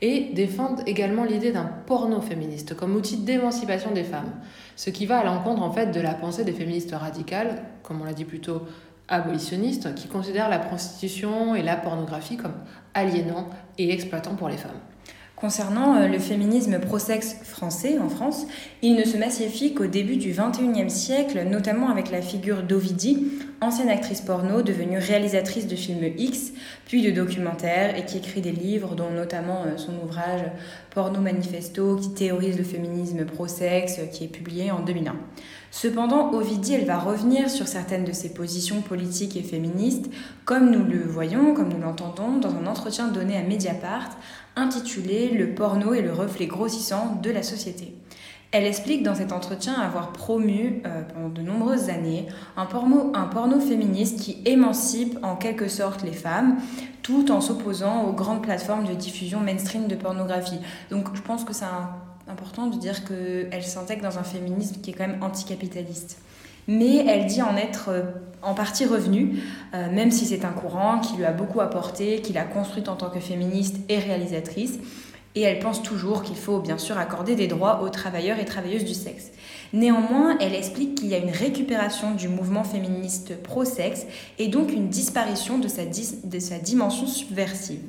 [0.00, 4.30] et défendent également l'idée d'un porno féministe comme outil d'émancipation des femmes,
[4.76, 8.04] ce qui va à l'encontre en fait de la pensée des féministes radicales, comme on
[8.04, 8.62] l'a dit plus tôt,
[9.08, 12.54] abolitionnistes qui considèrent la prostitution et la pornographie comme
[12.94, 13.48] aliénants
[13.78, 14.80] et exploitants pour les femmes.
[15.36, 18.46] Concernant euh, le féminisme pro-sexe français en France,
[18.82, 23.26] il ne se massifie qu'au début du XXIe siècle, notamment avec la figure d'Ovidie,
[23.60, 26.52] ancienne actrice porno devenue réalisatrice de films X,
[26.86, 30.42] puis de documentaires, et qui écrit des livres, dont notamment euh, son ouvrage
[30.90, 35.16] Porno Manifesto, qui théorise le féminisme pro-sexe, qui est publié en 2001.
[35.76, 40.08] Cependant, Ovidie, elle va revenir sur certaines de ses positions politiques et féministes,
[40.44, 44.10] comme nous le voyons, comme nous l'entendons, dans un entretien donné à Mediapart,
[44.54, 47.92] intitulé Le porno et le reflet grossissant de la société.
[48.52, 53.24] Elle explique dans cet entretien avoir promu euh, pendant de nombreuses années un porno, un
[53.24, 56.56] porno féministe qui émancipe en quelque sorte les femmes,
[57.02, 60.60] tout en s'opposant aux grandes plateformes de diffusion mainstream de pornographie.
[60.92, 61.64] Donc je pense que c'est
[62.28, 66.18] important de dire qu'elle s'intègre dans un féminisme qui est quand même anticapitaliste
[66.66, 68.02] mais elle dit en être euh,
[68.42, 69.42] en partie revenue,
[69.74, 72.96] euh, même si c'est un courant qui lui a beaucoup apporté, qu'il a construit en
[72.96, 74.78] tant que féministe et réalisatrice.
[75.36, 78.84] Et elle pense toujours qu'il faut bien sûr accorder des droits aux travailleurs et travailleuses
[78.84, 79.32] du sexe.
[79.72, 84.06] Néanmoins, elle explique qu'il y a une récupération du mouvement féministe pro-sexe
[84.38, 87.80] et donc une disparition de sa, de sa dimension subversive.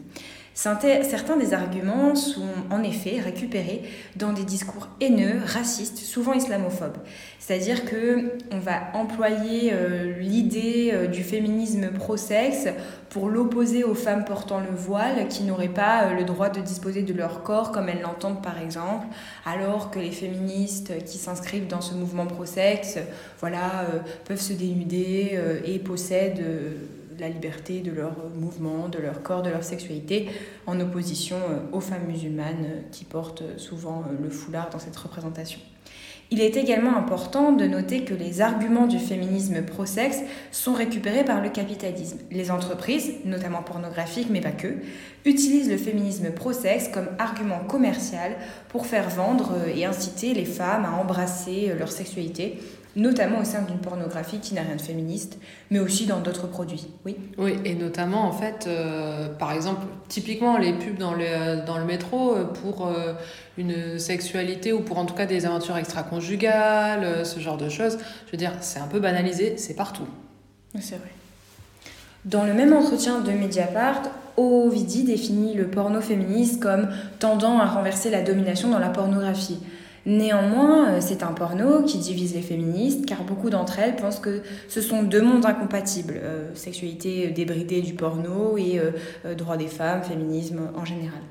[0.55, 3.81] Certains des arguments sont en effet récupérés
[4.15, 6.97] dans des discours haineux, racistes, souvent islamophobes.
[7.39, 12.69] C'est-à-dire que on va employer euh, l'idée euh, du féminisme pro-sexe
[13.09, 17.03] pour l'opposer aux femmes portant le voile qui n'auraient pas euh, le droit de disposer
[17.03, 19.07] de leur corps comme elles l'entendent par exemple,
[19.45, 22.97] alors que les féministes qui s'inscrivent dans ce mouvement pro-sexe,
[23.41, 23.87] voilà,
[24.23, 26.43] peuvent se dénuder et possèdent
[27.19, 30.29] la liberté de leur mouvement, de leur corps, de leur sexualité,
[30.65, 34.95] en opposition euh, aux femmes musulmanes euh, qui portent euh, souvent le foulard dans cette
[34.95, 35.59] représentation.
[36.31, 41.39] Il est également important de noter que les arguments du féminisme pro-sexe sont récupérés par
[41.39, 42.17] le capitalisme.
[42.31, 44.77] Les entreprises, notamment pornographiques mais pas que,
[45.23, 48.37] utilisent le féminisme pro-sexe comme argument commercial
[48.69, 52.57] pour faire vendre et inciter les femmes à embrasser leur sexualité
[52.95, 55.37] notamment au sein d'une pornographie qui n'a rien de féministe,
[55.69, 56.87] mais aussi dans d'autres produits.
[57.05, 57.17] Oui.
[57.37, 61.85] Oui, et notamment en fait, euh, par exemple, typiquement les pubs dans le, dans le
[61.85, 63.13] métro euh, pour euh,
[63.57, 67.97] une sexualité ou pour en tout cas des aventures extra-conjugales, ce genre de choses.
[68.27, 70.07] Je veux dire, c'est un peu banalisé, c'est partout.
[70.79, 71.11] C'est vrai.
[72.25, 74.01] Dans le même entretien de Mediapart,
[74.37, 76.89] Ovidi définit le porno féministe comme
[77.19, 79.59] tendant à renverser la domination dans la pornographie.
[80.05, 84.43] Néanmoins, euh, c'est un porno qui divise les féministes car beaucoup d'entre elles pensent que
[84.67, 90.03] ce sont deux mondes incompatibles, euh, sexualité débridée du porno et euh, droit des femmes,
[90.03, 91.21] féminisme en général.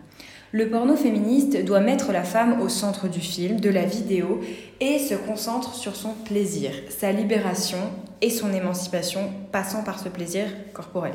[0.51, 4.41] Le porno féministe doit mettre la femme au centre du film, de la vidéo,
[4.81, 7.79] et se concentre sur son plaisir, sa libération
[8.23, 11.15] et son émancipation, passant par ce plaisir corporel.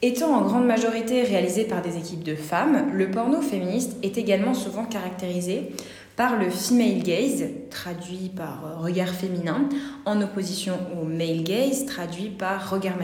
[0.00, 4.54] Étant en grande majorité réalisé par des équipes de femmes, le porno féministe est également
[4.54, 5.72] souvent caractérisé
[6.18, 9.68] par le female gaze, traduit par euh, regard féminin,
[10.04, 12.96] en opposition au male gaze, traduit par regard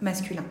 [0.00, 0.44] masculin.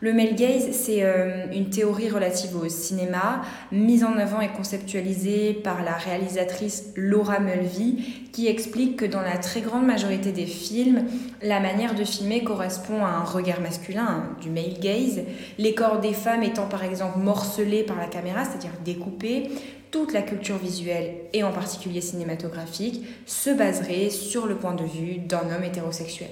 [0.00, 5.54] Le male gaze, c'est euh, une théorie relative au cinéma, mise en avant et conceptualisée
[5.54, 11.04] par la réalisatrice Laura Mulvey, qui explique que dans la très grande majorité des films,
[11.42, 15.20] la manière de filmer correspond à un regard masculin, hein, du male gaze,
[15.58, 19.48] les corps des femmes étant par exemple morcelés par la caméra, c'est-à-dire découpés,
[19.96, 25.16] toute la culture visuelle, et en particulier cinématographique, se baserait sur le point de vue
[25.16, 26.28] d'un homme hétérosexuel.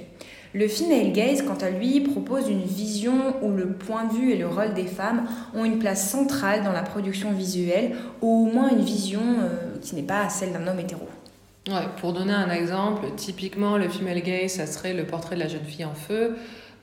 [0.53, 4.37] Le female gaze, quant à lui, propose une vision où le point de vue et
[4.37, 8.69] le rôle des femmes ont une place centrale dans la production visuelle, ou au moins
[8.69, 11.09] une vision euh, qui n'est pas celle d'un homme hétéro.
[12.03, 15.65] Pour donner un exemple, typiquement le female gaze, ça serait le portrait de la jeune
[15.65, 16.37] fille en feu.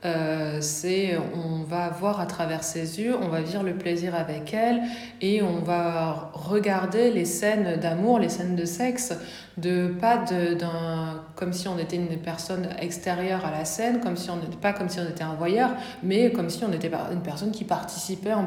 [0.04, 4.52] Euh, c'est on va voir à travers ses yeux, on va vivre le plaisir avec
[4.52, 4.82] elle
[5.20, 9.14] et on va regarder les scènes d'amour, les scènes de sexe,
[9.58, 14.28] de pas d'un comme si on était une personne extérieure à la scène, comme si
[14.30, 15.70] on n'était pas comme si on était un voyeur,
[16.02, 18.46] mais comme si on était une personne qui participait en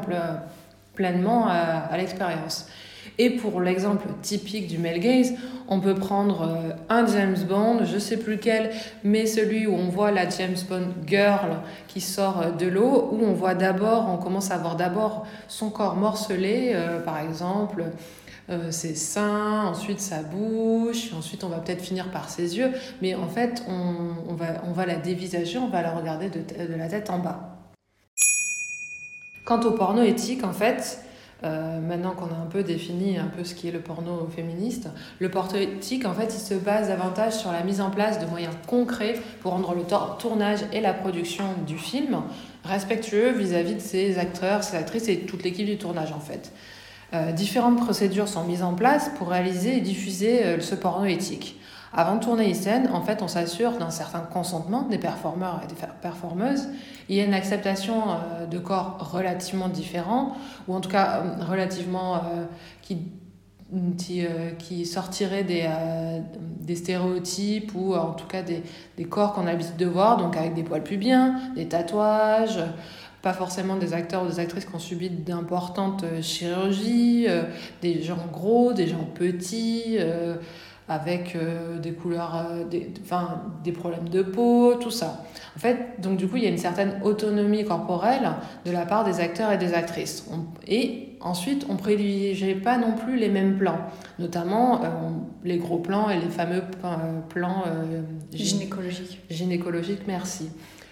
[0.94, 2.68] pleinement à l'expérience.
[3.18, 5.32] Et pour l'exemple typique du male gaze,
[5.68, 8.70] on peut prendre euh, un James Bond, je sais plus lequel,
[9.04, 11.58] mais celui où on voit la James Bond girl
[11.88, 15.70] qui sort euh, de l'eau, où on voit d'abord, on commence à voir d'abord son
[15.70, 17.84] corps morcelé, euh, par exemple.
[18.70, 22.70] ses seins, ensuite sa bouche, ensuite on va peut-être finir par ses yeux,
[23.02, 26.78] mais en fait on, va, on va la dévisager, on va la regarder de, de
[26.78, 27.56] la tête en bas.
[29.44, 31.00] Quant au porno éthique, en fait,
[31.44, 34.88] euh, maintenant qu'on a un peu défini un peu ce qui est le porno féministe,
[35.18, 38.26] le porno éthique, en fait, il se base davantage sur la mise en place de
[38.26, 39.82] moyens concrets pour rendre le
[40.18, 42.22] tournage et la production du film
[42.64, 46.52] respectueux vis-à-vis de ses acteurs, ses actrices et toute l'équipe du tournage, en fait.
[47.14, 51.60] Euh, différentes procédures sont mises en place pour réaliser et diffuser euh, ce porno éthique.
[51.92, 55.66] Avant de tourner une scène, en fait, on s'assure d'un certain consentement des performeurs et
[55.66, 56.68] des performeuses.
[57.08, 60.36] Il y a une acceptation euh, de corps relativement différents,
[60.66, 62.44] ou en tout cas euh, relativement euh,
[62.82, 62.98] qui,
[64.58, 65.68] qui, sortirait des,
[66.60, 68.62] des stéréotypes, ou en tout cas des,
[68.96, 72.60] des corps qu'on a l'habitude de voir, donc avec des poils pubiens, des tatouages,
[73.22, 77.26] pas forcément des acteurs ou des actrices qui ont subi d'importantes chirurgies,
[77.82, 79.98] des gens gros, des gens petits
[80.88, 85.24] avec euh, des couleurs, euh, des, enfin, des problèmes de peau, tout ça.
[85.56, 88.30] En fait, donc du coup, il y a une certaine autonomie corporelle
[88.64, 90.28] de la part des acteurs et des actrices.
[90.66, 93.80] et ensuite, on ne privilégie pas non plus les mêmes plans,
[94.18, 94.88] notamment euh,
[95.44, 96.62] les gros plans et les fameux
[97.28, 97.64] plans
[98.32, 99.20] gynécologiques.
[99.28, 100.50] Gynécologiques, merci.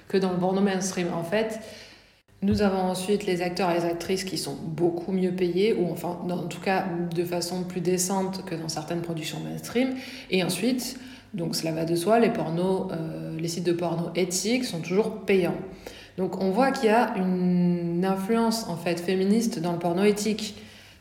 [0.08, 1.60] Que dans le porno mainstream, en fait,
[2.44, 6.18] nous avons ensuite les acteurs et les actrices qui sont beaucoup mieux payés, ou enfin,
[6.28, 6.84] en tout cas,
[7.14, 9.94] de façon plus décente que dans certaines productions mainstream.
[10.30, 10.98] Et ensuite,
[11.32, 15.22] donc cela va de soi, les, pornos, euh, les sites de porno éthiques sont toujours
[15.22, 15.56] payants.
[16.18, 20.54] Donc on voit qu'il y a une influence en fait féministe dans le porno éthique.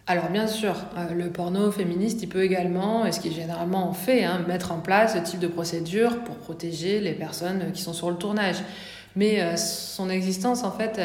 [0.08, 4.24] Alors bien sûr, euh, le porno féministe, il peut également, et ce qui généralement fait,
[4.24, 8.10] hein, mettre en place ce type de procédure pour protéger les personnes qui sont sur
[8.10, 8.58] le tournage.
[9.16, 11.00] Mais euh, son existence, en fait,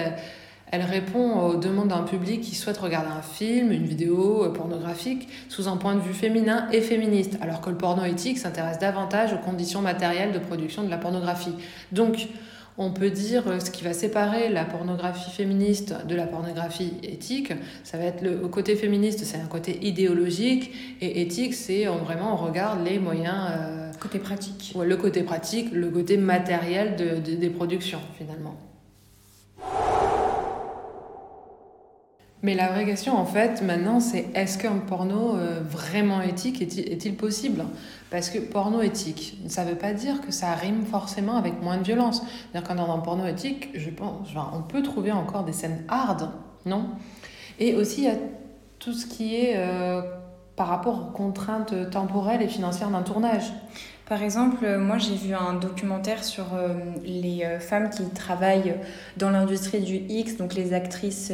[0.71, 5.29] elle, répond aux demandes d'un public qui souhaite regarder un film, une vidéo euh, pornographique
[5.49, 9.33] sous un point de vue féminin et féministe, alors que le porno éthique s'intéresse davantage
[9.33, 11.55] aux conditions matérielles de production de la pornographie.
[11.93, 12.29] Donc,
[12.81, 17.53] on peut dire euh, ce qui va séparer la pornographie féministe de la pornographie éthique,
[17.83, 22.37] ça va être le côté féministe, c'est un côté idéologique, et éthique, c'est vraiment on
[22.37, 23.51] regarde les moyens.
[24.01, 24.75] Côté pratique.
[24.81, 28.57] le côté pratique, le côté matériel de, des productions finalement.
[32.43, 37.17] Mais la vraie question, en fait, maintenant, c'est est-ce qu'un porno euh, vraiment éthique est-il
[37.17, 37.65] possible?
[38.11, 41.79] Parce que porno éthique, ça ne veut pas dire que ça rime forcément avec moins
[41.79, 42.23] de violence.
[42.53, 46.31] C'est-à-dire qu'en un porno éthique, je pense, on peut trouver encore des scènes hard,
[46.65, 46.91] non?
[47.59, 48.17] Et aussi, il y a
[48.79, 50.01] tout ce qui est euh,
[50.59, 53.53] par rapport aux contraintes temporelles et financières d'un tournage.
[54.09, 58.75] Par exemple, euh, moi j'ai vu un documentaire sur euh, les euh, femmes qui travaillent
[59.19, 61.33] dans l'industrie du X, donc les actrices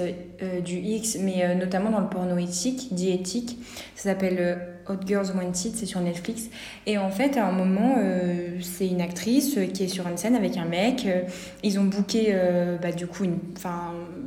[0.65, 3.59] du X, mais notamment dans le porno éthique, dit éthique.
[3.95, 6.49] Ça s'appelle Hot Girls Wanted, c'est sur Netflix.
[6.87, 7.97] Et en fait, à un moment,
[8.61, 11.07] c'est une actrice qui est sur une scène avec un mec.
[11.63, 12.37] ils ont booké,
[12.83, 13.25] bah, du coup,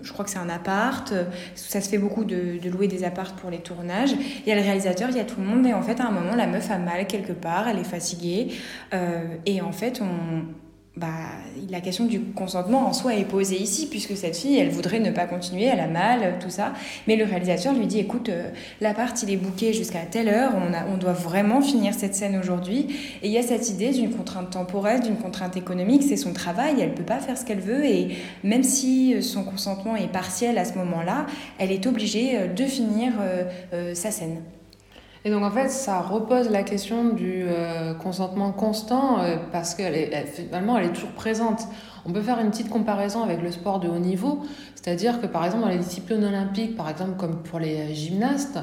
[0.01, 1.13] je crois que c'est un appart.
[1.55, 4.13] Ça se fait beaucoup de, louer des apparts pour les tournages.
[4.45, 5.65] Il y a le réalisateur, il y a tout le monde.
[5.65, 8.49] Et en fait, à un moment, la meuf a mal quelque part, elle est fatiguée
[8.93, 10.45] euh, et en fait, on,
[10.97, 11.07] bah,
[11.69, 15.11] la question du consentement en soi est posée ici, puisque cette fille, elle voudrait ne
[15.11, 16.73] pas continuer, elle a mal, tout ça.
[17.07, 18.49] Mais le réalisateur lui dit, écoute, euh,
[18.81, 22.35] l'appart, il est booké jusqu'à telle heure, on, a, on doit vraiment finir cette scène
[22.37, 22.87] aujourd'hui.
[23.21, 26.75] Et il y a cette idée d'une contrainte temporelle, d'une contrainte économique, c'est son travail,
[26.79, 30.65] elle peut pas faire ce qu'elle veut, et même si son consentement est partiel à
[30.65, 31.27] ce moment-là,
[31.59, 33.13] elle est obligée euh, de finir
[33.93, 34.41] sa scène.
[35.27, 40.25] Et donc en fait, ça repose la question du euh, consentement constant euh, parce est
[40.25, 41.67] finalement elle est toujours présente.
[42.05, 45.43] On peut faire une petite comparaison avec le sport de haut niveau, c'est-à-dire que par
[45.43, 48.57] exemple dans les disciplines olympiques, par exemple comme pour les gymnastes,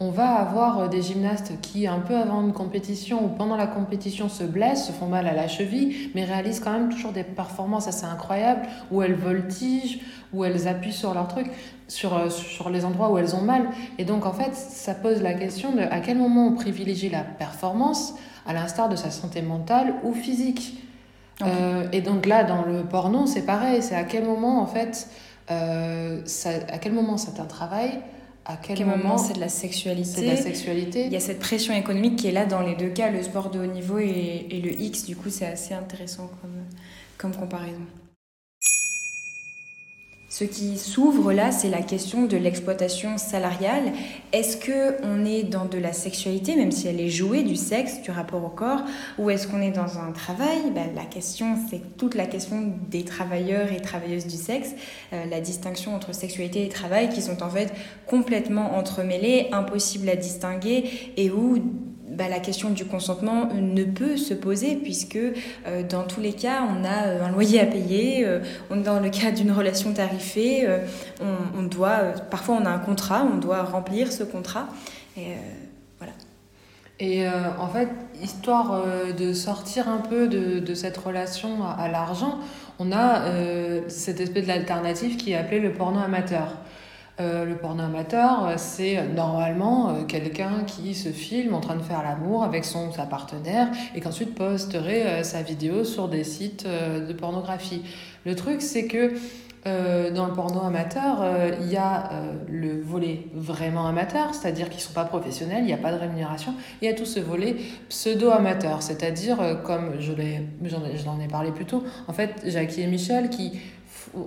[0.00, 3.66] on va avoir euh, des gymnastes qui, un peu avant une compétition ou pendant la
[3.66, 7.24] compétition, se blessent, se font mal à la cheville, mais réalisent quand même toujours des
[7.24, 9.98] performances assez incroyables, où elles voltigent,
[10.32, 11.48] où elles appuient sur leur truc,
[11.88, 13.68] sur, euh, sur les endroits où elles ont mal.
[13.98, 17.22] Et donc, en fait, ça pose la question de à quel moment on privilégie la
[17.22, 18.14] performance,
[18.46, 20.78] à l'instar de sa santé mentale ou physique.
[21.42, 23.82] Euh, et donc là, dans le porno, c'est pareil.
[23.82, 25.08] C'est à quel moment, en fait,
[25.48, 28.00] ça, à quel moment c'est un travail
[28.48, 30.08] à quel, moment, c'est de la sexualité.
[30.08, 31.04] C'est de la sexualité.
[31.04, 33.50] Il y a cette pression économique qui est là dans les deux cas, le sport
[33.50, 35.04] de haut niveau et, et le X.
[35.04, 36.64] Du coup, c'est assez intéressant comme,
[37.18, 37.82] comme comparaison.
[40.38, 43.92] Ce qui s'ouvre là, c'est la question de l'exploitation salariale.
[44.32, 48.02] Est-ce que on est dans de la sexualité, même si elle est jouée, du sexe,
[48.02, 48.82] du rapport au corps,
[49.18, 50.70] ou est-ce qu'on est dans un travail?
[50.72, 54.76] Ben, La question, c'est toute la question des travailleurs et travailleuses du sexe,
[55.12, 57.72] euh, la distinction entre sexualité et travail, qui sont en fait
[58.06, 60.84] complètement entremêlées, impossibles à distinguer,
[61.16, 61.58] et où
[62.10, 66.62] bah, la question du consentement ne peut se poser puisque euh, dans tous les cas,
[66.62, 68.40] on a euh, un loyer à payer, euh,
[68.70, 70.66] on dans le cas d'une relation tarifée,
[71.20, 74.68] on, doit, parfois on a un contrat, on doit remplir ce contrat.
[75.16, 75.34] Et,
[75.98, 76.12] voilà.
[77.00, 77.28] Et
[77.58, 77.88] en fait,
[78.22, 78.84] histoire
[79.16, 82.38] de sortir un peu de, de cette relation à, l'argent,
[82.78, 83.22] on a
[83.88, 86.56] cette espèce d'alternative qui est appelée le porno amateur.
[87.20, 92.04] Euh, le porno amateur, c'est normalement euh, quelqu'un qui se filme en train de faire
[92.04, 97.12] l'amour avec son sa partenaire et qu'ensuite posterait euh, sa vidéo sur des sites de
[97.12, 97.82] pornographie.
[98.24, 99.14] Le truc, c'est que
[99.64, 101.22] dans le porno amateur,
[101.60, 102.10] il y a
[102.48, 105.98] le volet vraiment amateur, c'est-à-dire qu'ils ne sont pas professionnels, il n'y a pas de
[105.98, 106.54] rémunération.
[106.80, 107.56] Il y a tout ce volet
[107.90, 110.12] pseudo-amateur, c'est-à-dire, comme je
[110.64, 113.60] j'en ai parlé plus tôt, en fait, Jackie et Michel qui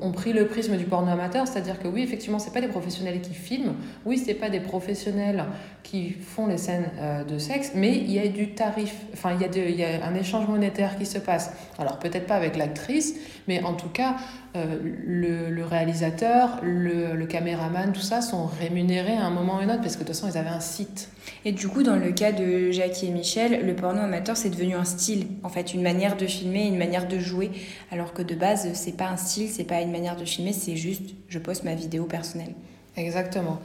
[0.01, 3.21] ont pris le prisme du porno amateur, c'est-à-dire que oui, effectivement, c'est pas des professionnels
[3.21, 3.73] qui filment,
[4.05, 5.45] oui, c'est pas des professionnels
[5.83, 9.41] qui font les scènes euh, de sexe, mais il y a du tarif, enfin, il
[9.41, 11.53] y, a il y a un échange monétaire qui se passe.
[11.79, 13.15] Alors, peut-être pas avec l'actrice,
[13.47, 14.15] mais en tout cas,
[14.55, 19.59] euh, le, le, réalisateur, le, le, caméraman, tout ça sont rémunérés à un moment ou
[19.59, 21.09] à un autre, parce que de toute façon, ils avaient un site.
[21.45, 24.75] Et du coup, dans le cas de Jackie et Michel, le porno amateur, c'est devenu
[24.75, 27.51] un style, en fait, une manière de filmer, une manière de jouer,
[27.91, 30.75] alors que de base, c'est pas un style, c'est pas une manière de filmer, c'est
[30.75, 32.53] juste, je poste ma vidéo personnelle.
[32.97, 33.59] Exactement.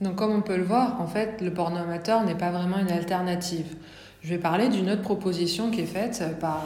[0.00, 2.90] Donc, comme on peut le voir, en fait, le porno amateur n'est pas vraiment une
[2.90, 3.66] alternative.
[4.22, 6.64] Je vais parler d'une autre proposition qui est faite par,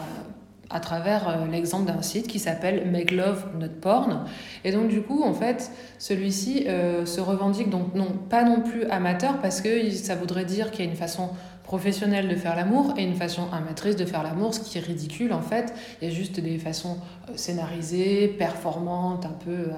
[0.70, 4.24] à travers euh, l'exemple d'un site qui s'appelle Make Love Not Porn.
[4.64, 8.84] Et donc du coup, en fait, celui-ci euh, se revendique donc non pas non plus
[8.86, 11.30] amateur parce que ça voudrait dire qu'il y a une façon
[11.62, 15.32] professionnelle de faire l'amour et une façon amatrice de faire l'amour, ce qui est ridicule
[15.32, 15.72] en fait.
[16.00, 16.98] Il y a juste des façons
[17.28, 19.70] euh, scénarisées, performantes, un peu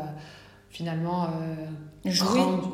[0.70, 1.28] finalement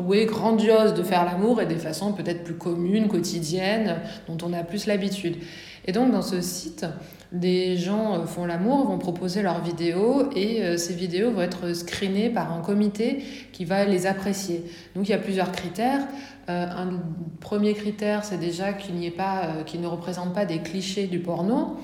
[0.00, 4.62] oui, grandioses de faire l'amour et des façons peut-être plus communes, quotidiennes, dont on a
[4.62, 5.36] plus l'habitude.
[5.84, 6.86] Et donc dans ce site,
[7.32, 11.74] des gens euh, font l'amour, vont proposer leurs vidéos et euh, ces vidéos vont être
[11.74, 13.22] screenées par un comité
[13.52, 14.64] qui va les apprécier.
[14.94, 16.00] Donc il y a plusieurs critères.
[16.48, 17.00] Euh, un
[17.40, 21.20] premier critère, c'est déjà qu'il n'y ait pas, qu'il ne représente pas des clichés du
[21.20, 21.76] porno.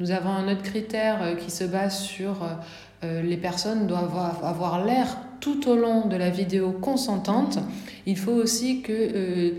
[0.00, 2.38] Nous avons un autre critère qui se base sur
[3.02, 7.60] les personnes doivent avoir l'air tout au long de la vidéo consentante.
[8.04, 9.54] Il faut aussi que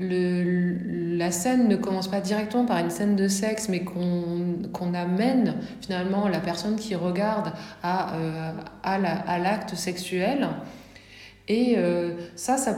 [0.00, 5.56] le, la scène ne commence pas directement par une scène de sexe, mais qu'on amène
[5.80, 10.48] finalement la personne qui regarde à, euh, à l'acte sexuel.
[11.48, 12.76] Et euh, ça, ça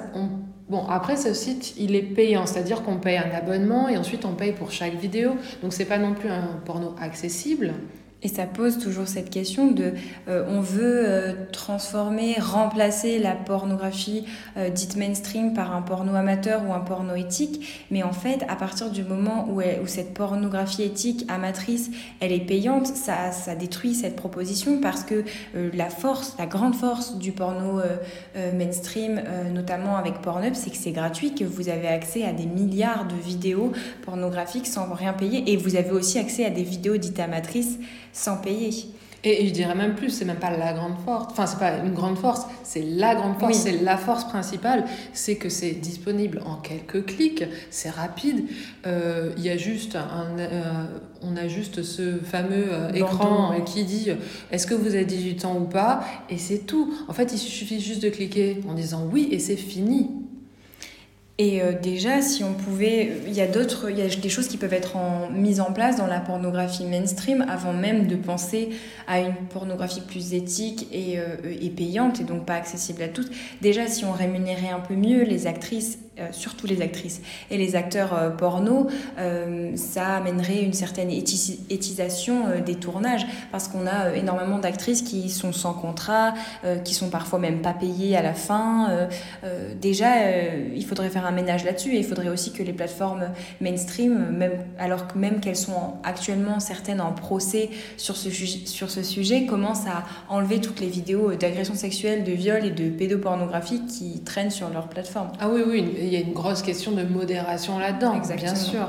[0.68, 4.34] bon, après ce site, il est payant, c'est-à-dire qu'on paye un abonnement et ensuite on
[4.34, 5.32] paye pour chaque vidéo.
[5.62, 7.74] Donc c'est pas non plus un porno accessible.
[8.22, 9.94] Et ça pose toujours cette question de
[10.28, 14.24] euh, on veut euh, transformer, remplacer la pornographie
[14.56, 18.56] euh, dite mainstream par un porno amateur ou un porno éthique, mais en fait à
[18.56, 21.90] partir du moment où, où cette pornographie éthique amatrice
[22.20, 27.16] elle est payante, ça, ça détruit cette proposition parce que la force, la grande force
[27.16, 27.80] du porno
[28.54, 33.06] mainstream, notamment avec Pornhub, c'est que c'est gratuit, que vous avez accès à des milliards
[33.06, 35.50] de vidéos pornographiques sans rien payer.
[35.50, 37.78] Et vous avez aussi accès à des vidéos dites amatrices
[38.12, 38.70] sans payer.
[39.22, 41.26] Et, je dirais même plus, c'est même pas la grande force.
[41.30, 44.84] Enfin, c'est pas une grande force, c'est la grande force, c'est la force principale.
[45.12, 48.46] C'est que c'est disponible en quelques clics, c'est rapide.
[48.86, 50.84] Euh, il y a juste un, euh,
[51.20, 54.08] on a juste ce fameux euh, écran qui dit
[54.50, 56.94] est-ce que vous avez 18 ans ou pas, et c'est tout.
[57.08, 60.10] En fait, il suffit juste de cliquer en disant oui et c'est fini.
[61.42, 64.46] Et euh, déjà, si on pouvait, il y a d'autres, il y a des choses
[64.46, 64.98] qui peuvent être
[65.32, 68.68] mises en place dans la pornographie mainstream avant même de penser
[69.06, 71.36] à une pornographie plus éthique et, euh,
[71.74, 73.26] payante et donc pas accessible à tous.
[73.62, 75.98] Déjà, si on rémunérait un peu mieux les actrices
[76.32, 78.88] surtout les actrices et les acteurs porno,
[79.74, 85.74] ça amènerait une certaine étisation des tournages parce qu'on a énormément d'actrices qui sont sans
[85.74, 86.34] contrat,
[86.84, 89.08] qui sont parfois même pas payées à la fin.
[89.80, 90.08] déjà,
[90.74, 94.52] il faudrait faire un ménage là-dessus et il faudrait aussi que les plateformes mainstream, même,
[94.78, 99.86] alors que même qu'elles sont actuellement certaines en procès sur ce, sur ce sujet, commencent
[99.86, 104.70] à enlever toutes les vidéos d'agression sexuelle, de viol et de pédopornographie qui traînent sur
[104.70, 105.30] leur plateforme.
[105.40, 108.88] Ah oui, oui, y a une grosse question de modération là-dedans, bien sûr.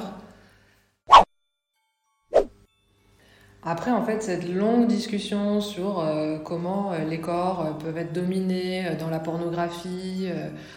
[3.64, 8.12] Après, en fait, cette longue discussion sur euh, comment euh, les corps euh, peuvent être
[8.12, 10.28] dominés dans la pornographie,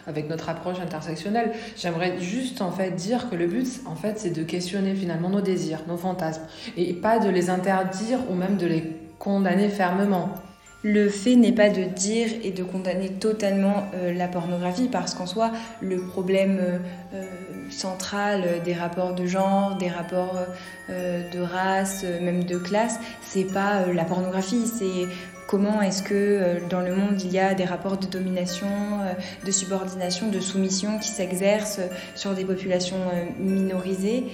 [0.05, 4.29] avec notre approche intersectionnelle, j'aimerais juste en fait dire que le but, en fait, c'est
[4.29, 6.43] de questionner finalement nos désirs, nos fantasmes,
[6.77, 8.83] et pas de les interdire ou même de les
[9.17, 10.29] condamner fermement.
[10.87, 15.25] Le fait n'est pas de dire et de condamner totalement euh, la pornographie parce qu'en
[15.25, 16.77] soi, le problème euh,
[17.15, 17.23] euh,
[17.71, 20.37] central des rapports de genre, des rapports
[20.87, 25.07] de race, même de classe, c'est pas la pornographie, c'est
[25.47, 28.67] comment est-ce que dans le monde il y a des rapports de domination,
[29.43, 31.81] de subordination, de soumission qui s'exercent
[32.13, 32.99] sur des populations
[33.39, 34.25] minorisées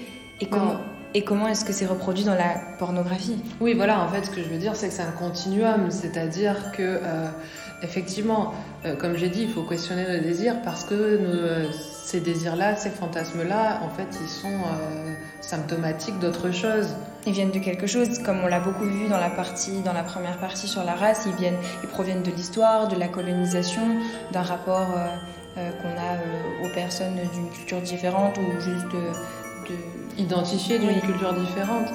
[0.41, 0.81] et comment
[1.13, 3.37] et comment est-ce que c'est reproduit dans la pornographie?
[3.59, 6.71] Oui, voilà, en fait, ce que je veux dire, c'est que c'est un continuum, c'est-à-dire
[6.71, 7.27] que, euh,
[7.83, 8.53] effectivement,
[8.85, 12.89] euh, comme j'ai dit, il faut questionner nos désirs parce que euh, ces désirs-là, ces
[12.89, 14.47] fantasmes-là, en fait, ils sont
[15.41, 16.87] symptomatiques d'autre chose.
[17.25, 20.03] Ils viennent de quelque chose, comme on l'a beaucoup vu dans la partie, dans la
[20.03, 23.97] première partie sur la race, ils viennent, ils proviennent de l'histoire, de la colonisation,
[24.31, 24.87] d'un rapport
[25.55, 31.89] qu'on a aux personnes d'une culture différente ou juste de, de identifié d'une culture différente.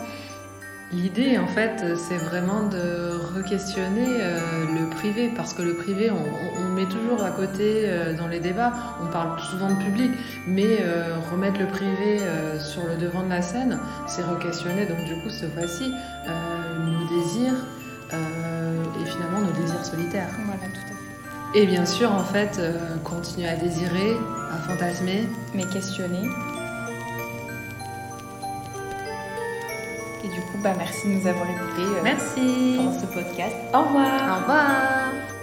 [0.92, 6.68] L'idée, en fait, c'est vraiment de re-questionner euh, le privé, parce que le privé, on,
[6.76, 8.72] met toujours à côté euh, dans les débats,
[9.02, 10.12] on parle souvent de public,
[10.46, 12.20] mais euh, remettre le privé
[12.60, 15.92] sur le devant de la scène, c'est re-questionner, donc du coup, ce fois-ci,
[16.84, 17.54] nos désirs
[18.12, 20.28] et finalement nos désirs solitaires.
[20.44, 21.58] Voilà, tout à fait.
[21.58, 22.60] Et bien sûr, en fait,
[23.02, 24.16] continuer à désirer,
[24.52, 25.26] à fantasmer.
[25.54, 26.28] Mais questionner.
[30.36, 32.74] Du coup, bah, merci de nous avoir écoutés euh, merci.
[32.76, 33.56] pendant ce podcast.
[33.72, 34.38] Au revoir.
[34.38, 35.35] Au revoir.